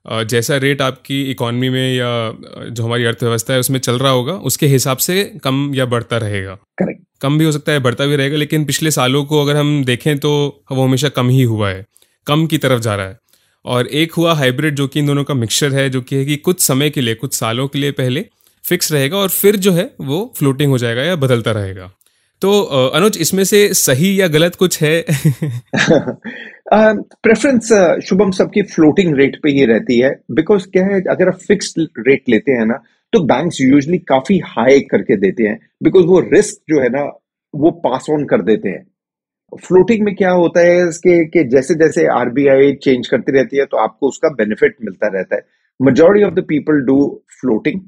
जैसा 0.06 0.58
रेट 0.58 0.82
आपकी 0.82 1.22
इकोनॉमी 1.32 1.70
में 1.70 1.96
या 1.96 2.70
जो 2.70 2.84
हमारी 2.84 3.06
अर्थव्यवस्था 3.06 3.53
है 3.53 3.60
उसमें 3.60 3.79
चल 3.79 3.98
रहा 4.00 4.12
होगा 4.12 4.34
उसके 4.34 4.68
हिसाब 4.68 4.98
से 4.98 5.24
कम 5.44 5.72
या 5.75 5.86
बढ़ता 5.86 6.18
रहेगा। 6.18 6.56
करेक्ट 6.77 7.03
कम 7.22 7.38
भी 7.38 7.46
हो 7.46 7.51
सकता 7.51 7.72
है 7.72 7.79
बढ़ता 7.79 8.06
भी 8.06 8.15
रहेगा 8.15 8.38
लेकिन 8.38 8.65
पिछले 8.65 8.91
सालों 8.91 9.24
को 9.25 9.41
अगर 9.41 9.56
हम 9.56 9.84
देखें 9.86 10.18
तो 10.20 10.32
वो 10.72 10.84
हमेशा 10.84 11.10
कम 11.10 11.29
ही 11.29 11.44
हुआ 11.44 11.70
है। 11.70 11.86
कम 12.27 12.46
की 12.48 12.58
तरफ़ 12.58 12.82
जा 12.82 12.96
रहा 12.96 13.06
है। 13.06 13.18
और 13.65 13.88
एक 13.88 14.13
हुआ 14.13 14.34
हाइब्रिड 14.34 14.75
जो 14.75 14.88
कि 14.88 15.00
इन 15.00 15.08
दोनों 15.08 15.24
का 15.24 15.34
मिक्सचर 15.34 15.74
है 15.74 15.89
जो 15.89 16.01
कि 16.01 16.15
है 16.15 16.25
कि 16.25 16.36
कुछ 16.38 16.60
समय 16.62 16.89
के 16.89 17.01
लिए 17.01 17.15
कुछ 17.15 17.34
सालों 17.34 17.68
के 17.68 17.79
लिए 17.79 17.91
पहले 17.91 18.25
फिक्स 18.65 18.91
रहेगा 18.91 19.18
और 19.18 19.29
फिर 19.29 19.56
जो 19.56 19.72
है 19.72 19.94
वो 20.01 20.34
फ्लोटिंग 20.38 20.72
हो 20.72 20.77
जाएगा 20.77 21.01
या 21.01 21.15
बदलता 21.15 21.51
रहेगा। 21.51 21.91
तो 22.41 22.62
अनुज 22.89 23.17
इसमें 23.22 23.43
से 23.43 23.74
सही 23.74 24.19
या 24.22 24.27
गलत 24.27 24.55
कुछ 24.55 24.81
है? 24.81 25.01
प्रेफरेंस 26.73 27.71
uh, 27.73 27.99
शुभम 27.99 28.32
सबकी 28.32 28.62
फ्लोटिंग 28.62 29.15
रेट 29.15 29.36
पे 29.43 29.52
ही 29.52 29.65
रहती 29.65 29.99
है। 29.99 30.12
बिकॉज़ 30.32 30.67
क्या 30.67 30.84
है 30.86 31.02
अगर 31.02 31.28
आप 31.28 31.39
फिक्स्ड 31.47 31.82
रेट 32.08 32.30
लेते 32.30 32.52
हैं 32.52 32.65
ना 32.65 32.84
तो 33.13 33.19
बैंक्स 33.23 33.62
यूजली 33.62 33.97
काफ़ी 33.97 34.39
हाई 34.45 34.80
करके 34.80 35.15
देते 35.17 35.43
हैं। 35.43 35.58
बिकॉज़ 35.84 36.06
वो 36.06 36.19
रिस्क 36.34 36.62
जो 36.69 36.82
है 36.82 36.89
ना 36.89 37.04
वो 37.54 37.71
पास 37.71 38.06
ऑन 38.12 38.25
कर 38.25 38.41
देते 38.41 38.69
हैं। 38.69 38.86
फ्लोटिंग 39.67 40.06
में 40.06 40.15
क्या 40.15 40.32
होता 40.32 40.60
है 40.60 40.88
इसके 40.89 41.25
कि 41.25 41.43
जैसे 41.43 41.75
जैसे 41.75 42.06
आरबीआई 42.08 42.73
चेंज 42.73 43.08
करती 43.08 43.32
रहती 43.32 43.58
है 43.58 43.65
तो 43.65 43.78
आपको 43.78 44.08
उसका 44.08 44.30
बेनिफिट 44.30 44.75
मिलता 44.84 45.08
रहता 45.08 45.36
है। 45.36 45.41
Majority 45.80 46.25
of 46.25 46.34
the 46.34 46.39
people 46.39 46.86
do 46.86 47.23
floating 47.41 47.82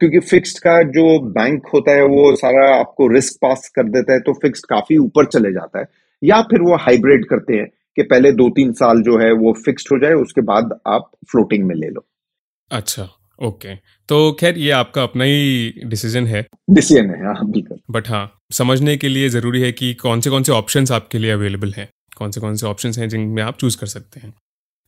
क्योंकि 0.00 0.20
फिक्स्ड 0.20 0.58
का 0.58 0.82
जो 0.90 1.18
बैंक 1.32 1.66
होता 1.74 1.92
है 1.92 2.04
वो 2.04 2.34
सारा 2.36 2.68
आपको 2.74 3.06
रिस्क 3.08 3.38
पास 3.42 3.70
कर 3.76 3.88
देता 3.88 4.12
है 4.12 4.20
तो 4.20 4.32
फिक्स्ड 4.32 4.66
काफ़ी 4.66 4.96
ऊपर 4.96 5.26
चले 5.26 5.52
जाता 5.52 5.78
है। 5.78 5.86
या 6.22 6.40
फिर 6.42 6.60
वो 6.60 6.76
हाइब्रिड 6.76 7.24
करते 7.24 7.56
हैं 7.56 7.66
कि 7.96 8.02
पहले 8.02 8.32
दो 8.32 8.48
तीन 8.50 8.72
साल 8.72 9.02
जो 9.02 9.18
है 9.18 9.32
वो 9.32 9.52
फिक्स्ड 9.64 9.88
हो 9.92 9.98
जाए 9.98 10.12
उसके 10.12 10.40
बाद 10.40 10.78
आप 10.86 11.10
फ्लोटिंग 11.30 11.64
में 11.64 11.74
ले 11.74 11.88
लो। 11.88 12.04
अच्छा 12.70 13.08
ओके 13.38 13.74
तो 14.08 14.32
खैर 14.32 14.58
ये 14.58 14.70
आपका 14.70 15.02
अपना 15.02 15.24
ही 15.24 15.72
डिसीज़न 15.84 16.26
है। 16.26 16.46
डिसीज़न 16.70 17.10
है 17.10 17.24
हाँ 17.26 17.50
बिल्कुल। 17.50 17.78
बट 17.90 18.08
हाँ 18.08 18.40
समझने 18.52 18.96
के 18.96 19.08
लिए 19.08 19.28
ज़रूरी 19.28 19.60
है 19.60 19.72
कि 19.72 19.92
कौन 19.94 20.20
से 20.20 20.30
कौन 20.30 20.42
से 20.42 20.52
ऑप्शन 20.52 20.86
आपके 20.92 21.18
लिए 21.18 21.30
अवेलेबल 21.30 21.72
हैं। 21.72 21.88
कौन 22.16 22.30
से 22.30 22.40
कौन 22.40 22.54
से 22.56 22.66
ऑप्शन 22.66 22.92
हैं 22.98 23.08
जिनमें 23.08 23.42
आप 23.42 23.58
चूज़ 23.58 23.78
कर 23.78 23.86
सकते 23.86 24.20
हैं। 24.20 24.34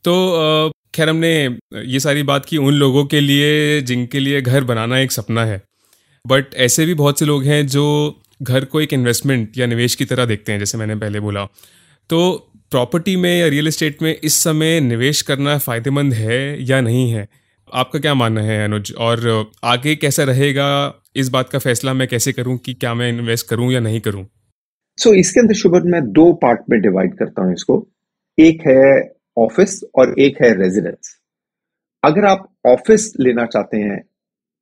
तो 0.05 0.73
खैर 0.95 1.09
हमने 1.09 1.57
ये 1.85 2.01
सारी 2.01 2.23
बात 2.23 2.45
की 2.45 2.57
उन 2.57 2.75
लोगों 2.75 3.05
के 3.05 3.21
लिए 3.21 3.81
जिनके 3.81 4.21
लिए 4.21 4.43
घर 4.43 4.65
बनाना 4.65 4.99
एक 4.99 5.13
सपना 5.13 5.45
है। 5.45 5.63
बट 6.27 6.55
ऐसे 6.55 6.87
भी 6.87 6.95
बहुत 6.95 7.19
से 7.19 7.25
लोग 7.25 7.45
हैं 7.45 7.67
जो 7.67 8.23
घर 8.43 8.65
को 8.65 8.81
एक 8.81 8.93
इन्वेस्टमेंट 8.93 9.59
या 9.59 9.67
निवेश 9.67 9.95
की 9.95 10.05
तरह 10.05 10.25
देखते 10.25 10.53
हैं 10.53 10.59
जैसे 10.59 10.79
मैंने 10.79 10.97
पहले 10.97 11.21
बोला। 11.21 11.45
तो 12.11 12.51
प्रॉपर्टी 12.71 13.17
में 13.17 13.41
या 13.41 13.47
रियल 13.47 13.69
एस्टेट 13.69 14.03
में 14.03 14.17
इस 14.25 14.35
समय 14.35 14.81
निवेश 14.81 15.23
करना 15.23 15.59
फ़ायदेमंद 15.59 16.15
है 16.15 16.65
या 16.65 16.81
नहीं 16.81 17.11
है? 17.11 17.29
आपका 17.75 17.99
क्या 17.99 18.15
मानना 18.15 18.41
है 18.41 18.65
अनुज? 18.65 18.93
और 18.99 19.51
आगे 19.65 19.97
कैसा 19.97 20.25
रहेगा? 20.25 20.95
इस 21.17 21.29
बात 21.29 21.49
का 21.49 21.59
फैसला 21.59 21.95
मैं 21.95 22.09
कैसे 22.09 22.33
करूँ 22.33 22.59
कि 22.59 22.75
क्या 22.75 22.95
मैं 22.95 23.09
इन्वेस्ट 23.09 23.49
करूँ 23.49 23.73
या 23.73 23.81
नहीं 23.81 24.01
करूँ? 24.01 24.27
सो 24.99 25.11
so, 25.11 25.17
इसके 25.17 25.41
अंदर 25.41 25.55
शुभ 25.55 25.83
मैं 25.85 26.13
दो 26.13 26.33
पार्ट 26.33 26.61
में 26.71 26.81
डिवाइड 26.81 27.19
करता 27.19 27.43
हूँ 27.43 27.53
इसको। 27.53 27.89
एक 28.39 28.63
है 28.67 29.20
ऑफ़िस 29.41 29.81
और 29.95 30.15
एक 30.21 30.43
है 30.43 30.53
रेजिडेंस। 30.55 31.17
अगर 32.03 32.25
आप 32.27 32.49
ऑफ़िस 32.69 33.13
लेना 33.21 33.45
चाहते 33.47 33.77
हैं 33.79 34.01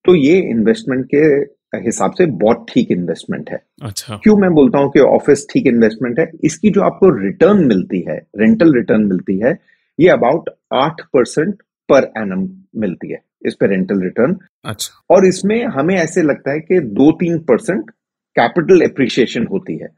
तो 0.05 0.15
ये 0.15 0.39
इन्वेस्टमेंट 0.51 1.07
के 1.15 1.79
हिसाब 1.79 2.13
से 2.19 2.27
बहुत 2.39 2.65
ठीक 2.69 2.91
इन्वेस्टमेंट 2.91 3.51
है। 3.51 3.61
अच्छा। 3.83 4.17
क्यों 4.23 4.37
मैं 4.37 4.51
बोलता 4.55 4.79
हूँ 4.79 4.91
कि 4.91 5.01
ऑफ़िस 5.01 5.47
ठीक 5.51 5.67
इन्वेस्टमेंट 5.67 6.19
है? 6.19 6.31
इसकी 6.45 6.71
जो 6.71 6.83
आपको 6.83 7.11
रिटर्न 7.19 7.65
मिलती 7.67 8.01
है 8.09 8.17
रेंटल 8.39 8.75
रिटर्न 8.75 9.05
मिलती 9.05 9.39
है 9.41 9.59
ये 9.99 10.09
अबाउट 10.09 10.49
आठ 10.75 11.01
परसेंट 11.13 11.55
पर 11.89 12.11
एनम 12.19 12.49
मिलती 12.81 13.11
है 13.13 13.21
इस 13.47 13.55
पे 13.55 13.67
रेंटल 13.67 14.01
रिटर्न 14.03 14.37
अच्छा। 14.65 15.15
और 15.15 15.27
इसमें 15.27 15.65
हमें 15.75 15.95
ऐसे 15.97 16.23
लगता 16.23 16.53
है 16.53 16.61
कि 16.61 16.81
दो 16.81 17.11
तीन 17.21 17.39
परसेंट 17.45 17.91
कैपिटल 18.37 18.83
एप्रिसिएशन 18.83 19.47
होती 19.47 19.77
है। 19.79 19.89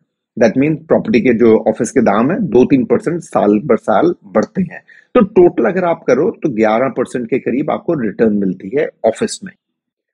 दैट 0.40 0.56
मीन 0.58 0.76
प्रॉपर्टी 0.84 1.20
के 1.20 1.32
जो 1.38 1.56
ऑफ़िस 1.68 1.90
के 1.90 2.00
दाम 2.02 2.30
है 2.30 2.38
दो 2.48 2.64
तीन 2.64 2.84
परसेंट 2.84 3.20
साल 3.22 3.58
बर 3.64 3.76
साल 3.78 4.14
बढ़ते 4.26 4.62
हैं। 4.62 4.82
तो 5.14 5.20
टोटल 5.20 5.70
अगर 5.70 5.84
आप 5.84 6.04
करो 6.06 6.30
तो 6.42 6.48
ग्यारह 6.54 6.88
परसेंट 6.96 7.26
के 7.26 7.38
करीब 7.38 7.70
आपको 7.70 7.94
रिटर्न 8.00 8.36
मिलती 8.36 8.70
है 8.76 8.88
ऑफ़िस 9.06 9.38
में। 9.44 9.52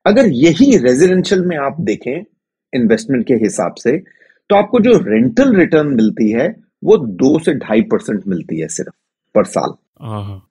अगर 0.06 0.28
यही 0.34 0.76
रेजिडेंशियल 0.78 1.44
में 1.46 1.56
आप 1.56 1.80
देखें 1.80 2.24
इन्वेस्टमेंट 2.72 3.26
के 3.26 3.34
हिसाब 3.34 3.74
से 3.74 3.96
तो 4.50 4.56
आपको 4.56 4.80
जो 4.80 4.92
रेंटल 5.06 5.54
रिटर्न 5.56 5.94
मिलती 5.94 6.30
है 6.30 6.48
वो 6.84 6.96
दो 6.96 7.38
से 7.38 7.54
ढाई 7.56 7.82
परसेंट 7.82 8.22
मिलती 8.26 8.60
है 8.60 8.68
सिर्फ़ 8.68 8.94
पर 9.34 9.44
साल। 9.44 9.74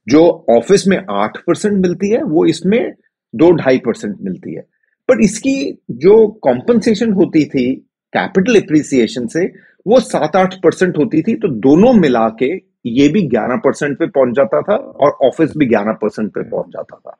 जो 0.09 0.21
ऑफ़िस 0.49 0.87
में 0.87 0.97
आठ 1.11 1.37
परसेंट 1.37 1.73
मिलती 1.77 2.09
है 2.09 2.21
वो 2.23 2.45
इसमें 2.45 2.93
दो 3.33 3.51
ढाई 3.51 3.77
परसेंट 3.77 4.15
मिलती 4.21 4.55
है। 4.55 4.61
पर 5.09 5.21
इसकी 5.21 5.57
जो 5.91 6.15
कॉम्पनसेशन 6.43 7.11
होती 7.13 7.45
थी 7.45 7.65
कैपिटल 8.15 8.55
एप्रिसिएशन 8.55 9.27
से 9.27 9.45
वो 9.85 9.99
सात 10.01 10.35
आठ 10.35 10.53
परसेंट 10.63 10.97
होती 10.97 11.21
थी 11.21 11.35
तो 11.35 11.47
दोनों 11.61 11.93
मिला 11.93 12.27
के 12.41 12.53
ये 12.89 13.07
भी 13.09 13.21
ग्यारह 13.29 13.57
परसेंट 13.63 13.97
पे 13.99 14.07
पहुँच 14.07 14.35
जाता 14.35 14.61
था 14.61 14.75
और 14.75 15.17
ऑफ़िस 15.27 15.53
भी 15.57 15.65
ग्यारह 15.65 15.93
परसेंट 16.01 16.31
पे 16.33 16.43
पहुँच 16.43 16.67
जाता 16.69 16.97
था। 16.97 17.17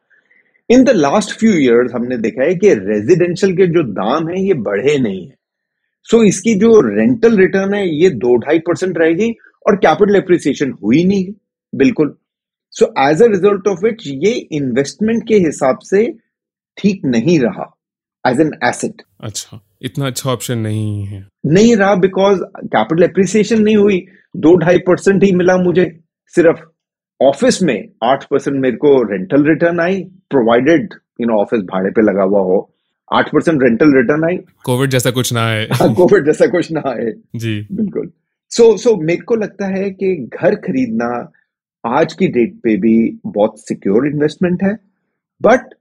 In 0.70 0.84
the 0.84 0.90
last 0.90 1.32
few 1.40 1.52
years 1.54 1.94
हमने 1.94 2.18
देखा 2.18 2.44
है 2.44 2.56
कि 2.56 2.74
रेजिडेंशियल 2.76 3.56
के 3.58 3.68
जो 3.68 3.84
दाम 3.94 4.30
है 4.30 4.42
ये 4.42 4.54
बढ़े 4.64 4.98
नहीं 5.00 5.26
है। 5.26 5.34
सो 6.08 6.18
so, 6.18 6.24
इसकी 6.24 6.54
जो 6.56 6.80
रेंटल 6.88 7.38
रिटर्न 7.38 7.74
है 7.74 7.88
ये 7.90 8.10
दो 8.18 8.36
ढाई 8.38 8.60
परसेंट 8.68 8.98
रहेगी 8.98 9.32
और 9.66 9.76
कैपिटल 9.78 10.16
एप्रिसिएशन 10.16 10.72
हुई 10.84 11.04
नहीं 11.04 11.34
बिल्कुल। 11.74 12.16
So 12.74 12.86
as 13.02 13.22
a 13.22 13.28
result 13.28 13.68
of 13.68 13.86
which 13.86 14.04
ये 14.08 14.32
इन्वेस्टमेंट 14.54 15.24
के 15.28 15.36
हिसाब 15.46 15.80
से 15.84 16.06
ठीक 16.78 17.06
नहीं 17.06 17.40
रहा। 17.40 17.72
एज 18.28 18.42
एन 18.42 18.52
एसेट 18.64 19.02
अच्छा 19.22 19.60
इतना 19.82 20.08
अच्छा 20.08 20.30
ऑप्शन 20.30 20.58
नहीं 20.58 21.06
है। 21.06 21.28
नहीं 21.46 21.76
रहा 21.76 21.96
बिकॉज़ 21.96 22.40
कैपिटल 22.66 23.04
एप्रिसिएशन 23.04 23.62
नहीं 23.62 23.78
हुई। 23.78 24.06
दो 24.38 24.56
ढाई 24.56 24.78
परसेंट 24.78 25.24
ही 25.24 25.32
मिला 25.32 25.58
मुझे। 25.58 26.00
सिर्फ़ 26.28 26.62
ऑफ़िस 27.22 27.64
में 27.64 27.90
आठ 28.04 28.24
परसेंट 28.24 28.58
मेरे 28.58 28.78
को 28.78 29.12
rental 29.12 29.44
return 29.44 29.80
I 29.80 30.04
provided 30.30 30.94
you 31.22 31.28
know 31.28 31.42
office 31.42 31.62
भाड़े 31.62 31.90
पे 31.90 32.02
लगा 32.02 32.24
हुआ 32.24 32.40
हो। 32.40 32.74
आठ 33.14 33.28
परसेंट 33.28 33.64
रेंटल 33.64 33.86
रिटर्न 33.86 34.24
आई। 34.24 34.38
कोविड 34.66 34.90
जैसा 34.90 35.12
कुछ 35.12 35.34
ना 35.34 35.46
आए। 35.46 35.68
कोविड 35.82 36.26
जैसा 36.26 36.48
कुछ 36.48 36.72
ना 36.72 36.82
आए। 36.88 37.14
जी। 37.36 37.68
बिल्कुल। 37.72 38.12
सो 38.50 38.72
so, 38.72 38.78
सो 38.78 38.90
so, 38.90 39.02
मेरे 39.02 39.22
को 39.22 39.36
लगता 39.36 39.66
है 39.66 39.90
कि 39.92 40.30
घर 40.42 40.56
खरीदना 40.56 41.32
आज 41.86 42.14
की 42.14 42.28
डेट 42.28 42.56
पे 42.64 42.78
भी 42.78 43.20
बहुत 43.26 43.60
सिक्योर 43.60 44.08
इन्वेस्टमेंट 44.08 44.64
है। 44.64 44.74
बट 45.42 45.74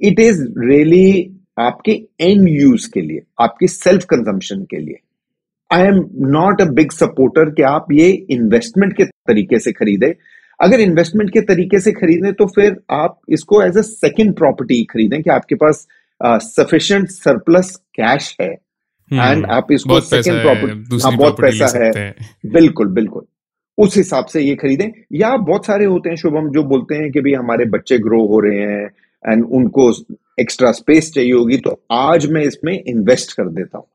इट 0.00 0.20
इज़ 0.20 0.42
रियली 0.58 1.36
आपके 1.60 1.92
एंड 2.20 2.48
यूज़ 2.48 2.88
के 2.94 3.00
लिए 3.00 3.22
आपकी 3.40 3.68
सेल्फ 3.68 4.04
कंजम्पशन 4.10 4.62
के 4.70 4.78
लिए। 4.78 4.98
I 5.70 5.86
am 5.86 5.98
not 6.28 6.60
a 6.60 6.64
big 6.74 6.90
supporter 6.92 7.50
कि 7.50 7.62
आप 7.64 7.86
ये 7.92 8.08
इन्वेस्टमेंट 8.30 8.96
के 8.96 9.04
तरीके 9.04 9.58
से 9.58 9.72
खरीदे। 9.72 10.14
अगर 10.60 10.80
इन्वेस्टमेंट 10.80 11.30
के 11.30 11.40
तरीके 11.40 11.80
से 11.80 11.92
खरीदें 11.92 12.32
तो 12.32 12.46
फिर 12.54 12.76
आप 12.92 13.18
इसको 13.28 13.62
एज 13.62 13.78
अ 13.78 13.82
सेकेंड 13.82 14.34
प्रॉपर्टी 14.36 14.82
खरीदें 14.84 15.20
कि 15.22 15.30
आपके 15.30 15.54
पास 15.54 15.86
सफिशियंट 16.20 17.08
सरप्लस 17.08 17.74
कैश 17.94 18.36
है। 18.40 18.48
एंड 18.48 19.20
हम्म, 19.20 19.50
आप 19.52 19.72
इसको 19.72 20.00
सेकेंड 20.00 20.40
प्रॉपर्टी 20.42 20.98
हाँ 21.04 21.16
बहुत 21.16 21.40
पैसा 21.40 21.66
है। 21.76 22.14
बिल्कुल 22.52 22.88
बिल्कुल। 22.94 23.24
उस 23.78 23.96
हिसाब 23.96 24.26
से 24.26 24.40
ये 24.40 24.54
खरीदें। 24.54 24.90
या 25.12 25.36
बहुत 25.36 25.66
सारे 25.66 25.84
होते 25.84 26.08
हैं 26.08 26.16
शुभम 26.16 26.50
जो 26.50 26.62
बोलते 26.64 26.94
हैं 26.94 27.10
कि 27.12 27.20
भाई 27.20 27.32
हमारे 27.32 27.64
बच्चे 27.70 27.98
ग्रो 27.98 28.26
हो 28.26 28.40
रहे 28.40 28.58
हैं 28.60 28.86
एंड 29.24 29.44
उनको 29.50 29.90
एक्स्ट्रा 30.40 30.72
स्पेस 30.72 31.12
चाहिए 31.12 31.32
होगी 31.32 31.56
तो 31.56 31.80
आज 31.92 32.26
मैं 32.26 32.42
इसमें 32.42 32.72
इन्वेस्ट 32.86 33.32
कर 33.32 33.48
देता 33.48 33.78
हूँ। 33.78 33.86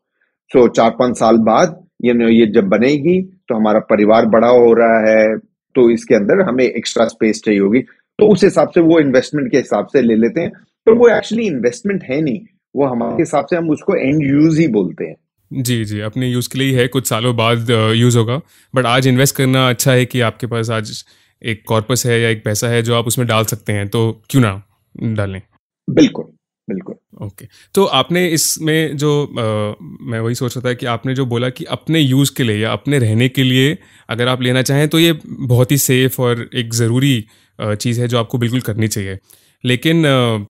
सो 0.51 0.67
so, 0.67 0.75
चार 0.75 0.89
पाँच 0.89 1.17
साल 1.17 1.37
बाद 1.37 1.83
ये 2.03 2.13
ये 2.33 2.45
जब 2.45 2.67
बनेगी 2.67 3.21
तो 3.21 3.55
हमारा 3.55 3.79
परिवार 3.79 4.25
बड़ा 4.25 4.47
हो 4.47 4.73
रहा 4.73 4.99
है 5.09 5.37
तो 5.75 5.89
इसके 5.91 6.15
अंदर 6.15 6.41
हमें 6.41 6.63
एक्स्ट्रा 6.63 7.05
स्पेस 7.05 7.41
चाहिए 7.45 7.59
होगी। 7.59 7.79
तो 8.19 8.27
उस 8.27 8.43
हिसाब 8.43 8.69
से 8.69 8.81
वो 8.81 8.99
इन्वेस्टमेंट 8.99 9.51
के 9.51 9.57
हिसाब 9.57 9.87
से 9.87 10.01
ले 10.01 10.15
लेते 10.15 10.41
हैं। 10.41 10.51
तो 10.87 10.95
वो 10.95 11.07
एक्चुअली 11.09 11.45
इन्वेस्टमेंट 11.47 12.03
है 12.03 12.21
नहीं। 12.21 12.39
वो 12.75 12.85
हमारे 12.85 13.15
हिसाब 13.15 13.45
से 13.45 13.55
हम 13.55 13.69
उसको 13.69 13.95
एंड 13.95 14.23
यूज़ 14.23 14.59
ही 14.61 14.67
बोलते 14.67 15.05
हैं। 15.05 15.15
जी 15.51 15.83
जी 15.85 15.99
अपने 15.99 16.27
यूज़ 16.27 16.49
के 16.49 16.59
लिए 16.59 16.67
ही 16.67 16.73
है। 16.73 16.87
कुछ 16.87 17.07
सालों 17.07 17.35
बाद 17.35 17.69
यूज़ 17.95 18.17
होगा। 18.17 18.39
बट 18.75 18.85
आज 18.85 19.07
इन्वेस्ट 19.07 19.35
करना 19.35 19.67
अच्छा 19.69 19.91
है 19.91 20.05
कि 20.05 20.21
आपके 20.21 20.47
पास 20.47 20.69
आज 20.69 21.03
एक 21.41 21.63
कॉर्पस 21.67 22.05
है 22.05 22.21
या 22.21 22.29
एक 22.29 22.43
पैसा 22.45 22.67
है 22.67 22.81
जो 22.81 22.95
आप 22.95 23.07
उसमें 23.07 23.27
डाल 23.27 23.45
सकते 23.45 23.73
हैं। 23.73 23.87
तो 23.87 24.21
क्यों 24.29 24.41
ना 24.41 24.61
डालें? 25.13 25.41
बिल्कुल। 25.89 26.34
बिल्कुल। 26.67 26.95
ओके। 27.23 27.45
तो 27.75 27.83
आपने 27.95 28.27
इसमें 28.29 28.97
जो 28.97 29.09
आ, 29.23 29.75
मैं 30.03 30.19
वही 30.19 30.35
सोच 30.35 30.55
रहा 30.57 30.69
था 30.69 30.73
कि 30.73 30.85
आपने 30.85 31.13
जो 31.15 31.25
बोला 31.25 31.49
कि 31.49 31.63
अपने 31.71 31.99
यूज़ 31.99 32.31
के 32.37 32.43
लिए 32.43 32.57
या 32.57 32.71
अपने 32.73 32.99
रहने 32.99 33.27
के 33.29 33.43
लिए 33.43 33.77
अगर 34.09 34.27
आप 34.27 34.41
लेना 34.41 34.61
चाहें 34.61 34.87
तो 34.89 34.99
ये 34.99 35.11
बहुत 35.23 35.71
ही 35.71 35.77
सेफ़ 35.77 36.21
और 36.21 36.49
एक 36.55 36.73
ज़रूरी 36.73 37.15
चीज़ 37.59 38.01
है 38.01 38.07
जो 38.07 38.17
आपको 38.19 38.37
बिल्कुल 38.37 38.61
करनी 38.61 38.87
चाहिए। 38.87 39.17
लेकिन 39.63 40.03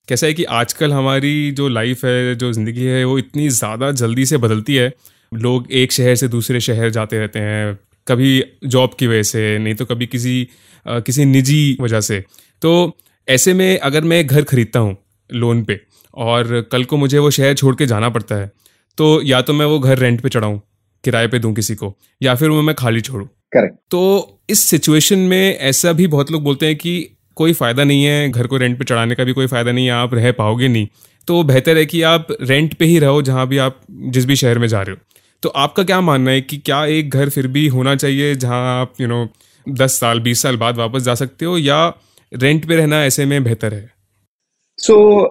कैसा 0.10 0.28
है 0.28 0.34
कि 0.34 0.43
आजकल 0.54 0.93
हमारी 0.93 1.51
जो 1.51 1.67
लाइफ 1.69 2.04
है 2.06 2.36
जो 2.36 2.51
ज़िंदगी 2.54 2.86
है 2.86 3.04
वो 3.06 3.17
इतनी 3.19 3.47
ज़्यादा 3.51 3.91
जल्दी 3.93 4.25
से 4.25 4.38
बदलती 4.38 4.75
है। 4.75 4.91
लोग 5.32 5.71
एक 5.73 5.91
शहर 5.91 6.15
से 6.15 6.28
दूसरे 6.28 6.60
शहर 6.62 6.89
जाते 6.89 7.19
रहते 7.19 7.39
हैं 7.39 7.78
कभी 8.08 8.43
जॉब 8.67 8.93
की 8.99 9.08
वजह 9.08 9.23
से 9.23 9.58
नहीं 9.60 9.75
तो 9.75 9.86
कभी 9.86 10.06
किसी 10.08 10.47
किसी 10.86 11.25
निजी 11.25 11.78
वजह 11.82 12.01
से। 12.01 12.23
तो 12.62 12.97
ऐसे 13.28 13.54
में 13.54 13.78
अगर 13.80 14.04
मैं 14.04 14.25
घर 14.28 14.43
खरीदता 14.43 14.80
हूँ 14.80 14.95
लोन 15.30 15.63
पे 15.63 15.80
और 16.15 16.62
कल 16.71 16.84
को 16.84 16.97
मुझे 16.97 17.19
वो 17.19 17.32
शहर 17.32 17.54
छोड़ 17.54 17.75
के 17.75 17.86
जाना 17.86 18.10
पड़ता 18.10 18.36
है। 18.36 18.51
तो 18.97 19.21
या 19.21 19.41
तो 19.41 19.54
मैं 19.54 19.65
वो 19.65 19.80
घर 19.80 19.97
रेंट 19.97 20.21
पे 20.21 20.30
चढ़ाऊँ 20.30 20.62
किराए 21.04 21.28
पे 21.28 21.39
दूँ 21.39 21.54
किसी 21.54 21.75
को 21.75 21.93
या 22.21 22.36
फिर 22.36 22.49
वो 22.49 22.62
मैं 22.62 22.75
खाली 22.75 23.01
छोड़ूँ। 23.01 23.28
करेक्ट 23.54 23.75
तो 23.91 24.39
इस 24.49 24.60
सिचुएशन 24.60 25.19
में 25.19 25.58
ऐसा 25.58 25.91
भी 25.93 26.08
बहुत 26.08 26.32
लोग 26.32 26.43
बोलते 26.43 26.65
हैं 26.65 26.75
कि 26.75 27.17
कोई 27.38 27.54
फ़ायदा 27.54 27.84
नहीं 27.84 28.04
है 28.04 28.30
घर 28.30 28.47
को 28.47 28.58
रेंट 28.58 28.78
पे 28.80 28.86
चढ़ाने 28.86 29.15
का 29.15 29.23
भी 29.23 29.34
कोई 29.34 29.47
फ़ायदा 29.47 29.71
नहीं 29.71 29.86
है 29.86 29.91
आप 29.91 30.13
रह 30.13 30.32
पाओगे 30.32 30.67
नहीं। 30.67 30.88
तो 31.28 31.41
बेहतर 31.43 31.78
है 31.78 31.86
कि 31.86 32.01
आप 32.01 32.28
रेंट 32.41 32.73
पे 32.73 32.86
ही 32.86 32.99
रहो 32.99 33.21
जहाँ 33.21 33.47
भी 33.47 33.58
आप 33.58 33.80
जिस 33.91 34.25
भी 34.25 34.36
शहर 34.36 34.60
में 34.60 34.67
जा 34.67 34.82
रहे 34.82 34.95
हो। 34.95 35.01
तो 35.43 35.49
आपका 35.49 35.84
क्या 35.84 35.99
मानना 36.01 36.32
है 36.32 36.41
कि 36.41 36.58
क्या 36.58 36.84
एक 36.86 37.10
घर 37.10 37.30
फिर 37.30 37.47
भी 37.47 37.67
होना 37.67 37.95
चाहिए 37.95 38.36
जहाँ 38.36 38.82
आप 38.82 38.93
यू 39.01 39.08
नो 39.08 39.28
दस 39.67 39.99
साल 39.99 40.19
बीस 40.19 40.41
साल 40.41 40.58
बाद 40.58 40.78
वापस 40.78 41.01
जा 41.01 41.15
सकते 41.15 41.45
हो 41.45 41.58
या 41.58 41.88
रेंट 42.32 42.65
पे 42.67 42.75
रहना 42.75 43.04
ऐसे 43.06 43.25
में 43.25 43.43
बेहतर 43.43 43.73
है? 43.73 43.89
सो 44.78 45.23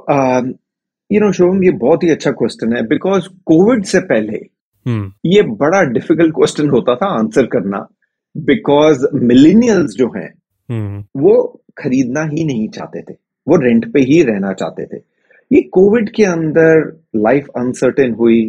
यू 1.15 1.21
नो 1.21 1.31
शोम 1.33 1.63
ये 1.65 1.71
बहुत 1.79 2.05
ही 2.05 2.11
अच्छा 2.11 2.31
क्वेश्चन 2.33 2.77
है 2.77 2.83
बिकॉज़ 2.87 3.29
कोविड 3.47 3.85
से 3.85 4.01
पहले 4.03 4.39
hmm. 4.39 5.11
ये 5.27 5.43
बड़ा 5.43 5.83
डिफ़िकल्ट 5.91 6.35
क्वेश्चन 6.35 6.71
होता 6.71 6.95
था 6.95 7.07
आंसर 7.19 7.47
करना 7.47 7.87
बिकॉज़ 8.35 9.07
मिलीनियल्स 9.15 9.97
जो 9.97 10.09
हैं 10.17 10.31
hmm. 10.31 11.07
वो 11.17 11.37
खरीदना 11.79 12.25
ही 12.25 12.45
नहीं 12.45 12.69
चाहते 12.69 13.03
थे 13.03 13.17
वो 13.47 13.57
रेंट 13.57 13.93
पे 13.93 14.01
ही 14.01 14.23
रहना 14.23 14.53
चाहते 14.53 14.87
थे 14.87 15.03
ये 15.51 15.63
कोविड 15.73 16.11
के 16.11 16.25
अंदर 16.25 16.83
लाइफ 17.17 17.49
अनसर्टेन 17.57 18.15
हुई 18.15 18.41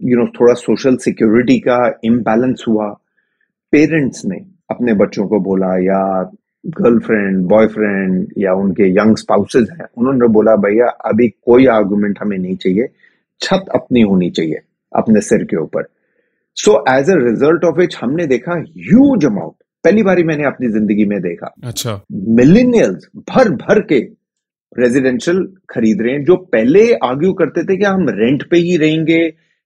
यू 0.00 0.18
नो 0.18 0.26
थोड़ा 0.40 0.54
सोशल 0.54 0.96
सिक्योरिटी 0.96 1.58
का 1.58 1.78
इम्बैलेंस 2.04 2.64
हुआ 2.68 2.88
पेरेंट्स 3.72 4.24
ने 4.24 4.36
अपने 4.70 4.92
बच्चों 4.94 5.26
को 5.28 5.40
बोला 5.40 5.74
या 5.84 6.02
गर्लफ्रेंड 6.64 7.44
बॉयफ्रेंड 7.48 8.26
या 8.38 8.52
उनके 8.54 8.88
यंग 8.90 9.16
स्पाउसेज 9.16 9.68
हैं 9.70 9.86
उन्होंने 9.98 10.28
बोला 10.32 10.56
भैया 10.64 10.86
अभी 11.10 11.28
कोई 11.28 11.66
आर्गुमेंट 11.74 12.18
हमें 12.22 12.36
नहीं 12.38 12.56
चाहिए 12.56 12.88
छत 13.40 13.64
अपनी 13.74 14.00
होनी 14.02 14.30
चाहिए 14.30 14.60
अपने 14.92 15.20
सिर 15.20 15.44
के 15.44 15.56
ऊपर. 15.56 15.82
So 16.56 16.72
as 16.90 17.10
a 17.10 17.14
result 17.16 17.64
of 17.64 17.76
which 17.78 17.96
हमने 18.02 18.26
देखा 18.26 18.54
ह्यूज 18.54 19.24
अमाउंट 19.26 19.54
पहली 19.84 20.02
बारी 20.02 20.22
मैंने 20.24 20.44
अपनी 20.44 20.68
ज़िंदगी 20.68 21.04
में 21.04 21.20
देखा। 21.22 21.54
अच्छा। 21.64 22.00
मिलीनियल्स 22.12 23.08
भर 23.30 23.50
भर 23.56 23.80
के 23.82 23.98
रेजिडेंशियल 24.76 25.38
खरीद 25.70 26.02
रहे 26.02 26.12
हैं 26.12 26.24
जो 26.24 26.36
पहले 26.52 26.82
आर्ग्यू 27.04 27.32
करते 27.32 27.62
थे 27.64 27.76
कि 27.76 27.84
हम 27.84 28.08
रेंट 28.10 28.42
पे 28.50 28.56
ही 28.58 28.76
रहेंगे 28.76 29.18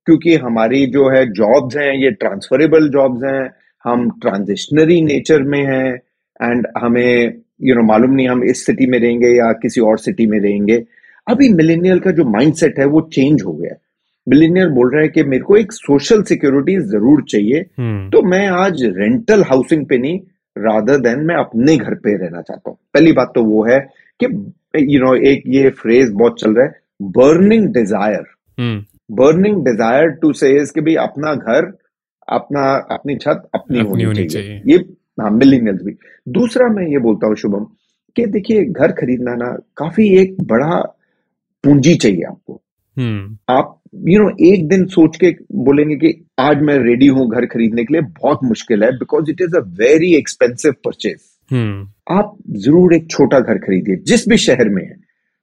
क्योंकि 0.07 0.35
हमारी 0.37 0.87
जो 0.93 1.09
है 1.11 1.25
जॉब्स 1.33 1.77
हैं 1.77 1.93
ये 1.95 2.11
ट्रांसफरेबल 2.21 2.89
जॉब्स 2.91 3.25
हैं 3.25 3.45
हम 3.85 4.09
ट्रांजिशनरी 4.21 5.01
नेचर 5.03 5.43
में 5.45 5.63
हैं। 5.67 5.99
एंड 6.43 6.67
हमें 6.79 7.25
यू 7.63 7.67
you 7.67 7.75
नो 7.75 7.81
know, 7.81 7.89
मालूम 7.89 8.15
नहीं 8.15 8.29
हम 8.29 8.45
इस 8.45 8.67
सिटी 8.67 8.87
में 8.87 8.99
रहेंगे 8.99 9.29
या 9.29 9.53
किसी 9.53 9.81
और 9.81 9.99
सिटी 9.99 10.27
में 10.27 10.39
रहेंगे। 10.41 10.85
अभी 11.29 11.49
मिलेनियल 11.49 11.99
का 11.99 12.11
जो 12.11 12.25
माइंडसेट 12.25 12.79
है 12.79 12.87
वो 12.87 13.01
चेंज 13.13 13.43
हो 13.43 13.53
गया 13.53 13.75
मिलीनियर 14.29 14.69
बोल 14.69 14.93
रहा 14.93 15.03
है 15.03 15.09
कि 15.09 15.23
मेरे 15.23 15.43
को 15.43 15.57
एक 15.57 15.73
सोशल 15.73 16.23
सिक्योरिटी 16.23 16.77
ज़रूर 16.77 17.23
चाहिए। 17.23 17.61
hmm. 17.61 18.13
तो 18.13 18.23
मैं 18.23 18.47
आज 18.47 18.83
रेंटल 18.83 19.43
हाउसिंग 19.43 19.87
पे 19.87 19.99
नहीं 19.99 20.19
रादर 20.57 20.99
देन 20.99 21.21
मैं 21.21 21.35
अपने 21.35 21.77
घर 21.77 21.95
पे 21.95 22.17
रहना 22.17 22.41
चाहता 22.41 22.71
हूँ। 22.71 22.79
पहली 22.95 23.13
बात 23.13 23.33
तो 23.35 23.43
वो 23.43 23.65
है 23.65 23.79
कि 24.21 24.27
यू 24.95 25.01
नो 25.01 25.15
एक 25.15 25.43
ये 25.47 25.71
फ्रेज 25.71 26.11
बहुत 26.11 26.41
चल 26.41 26.55
रहा 26.55 26.67
है 26.67 26.73
burning 27.03 27.69
desire 27.69 28.25
burning 29.13 29.65
desire 29.65 30.09
to 30.09 30.33
say 30.33 30.53
कि 30.67 30.81
भाई 30.81 30.95
अपना 30.95 31.35
घर 31.35 31.73
अपना 32.29 32.63
अपनी 32.91 33.17
छत 33.17 33.49
अपनी, 33.55 33.79
अपनी 33.79 33.91
होनी, 33.91 34.05
होनी 34.05 34.25
चाहिए।, 34.25 34.49
चाहिए। 34.49 34.77
ये 34.77 34.94
हाँ 35.21 35.31
मिलीनियल्स 35.31 35.83
भी। 35.83 35.93
दूसरा 36.29 36.69
मैं 36.69 36.87
ये 36.87 36.99
बोलता 36.99 37.27
हूँ 37.27 37.37
शुभम 37.37 37.65
कि 38.17 38.27
देखिए 38.27 38.65
घर 38.65 38.93
खरीदना 38.93 39.35
ना 39.35 39.57
काफ़ी 39.77 40.09
एक 40.09 40.37
बड़ा 40.43 40.81
पूंजी 41.65 41.95
चाहिए 41.95 42.23
आपको। 42.23 42.61
hmm. 42.97 43.37
आप 43.51 43.81
यू 43.95 44.19
you 44.19 44.23
नो 44.23 44.29
know, 44.29 44.55
एक 44.55 44.69
दिन 44.69 44.87
सोच 44.87 45.17
के 45.17 45.31
बोलेंगे 45.53 45.97
कि 45.97 46.27
आज 46.39 46.63
मैं 46.63 46.79
रेडी 46.79 47.07
हूँ 47.07 47.31
घर 47.31 47.47
खरीदने 47.47 47.85
के 47.85 47.95
लिए 47.95 48.03
बहुत 48.03 48.41
मुश्किल 48.45 48.85
है 48.85 48.91
because 48.93 49.31
it 49.31 49.41
is 49.41 49.57
a 49.57 49.61
very 49.61 50.15
expensive 50.15 50.73
purchase 50.73 51.21
आप 52.11 52.37
ज़रूर 52.57 52.95
एक 52.95 53.11
छोटा 53.11 53.41
घर 53.41 53.59
खरीदिए 53.59 53.97
जिस 53.97 54.29
भी 54.29 54.37
शहर 54.37 54.69
में 54.69 54.83
है 54.83 54.97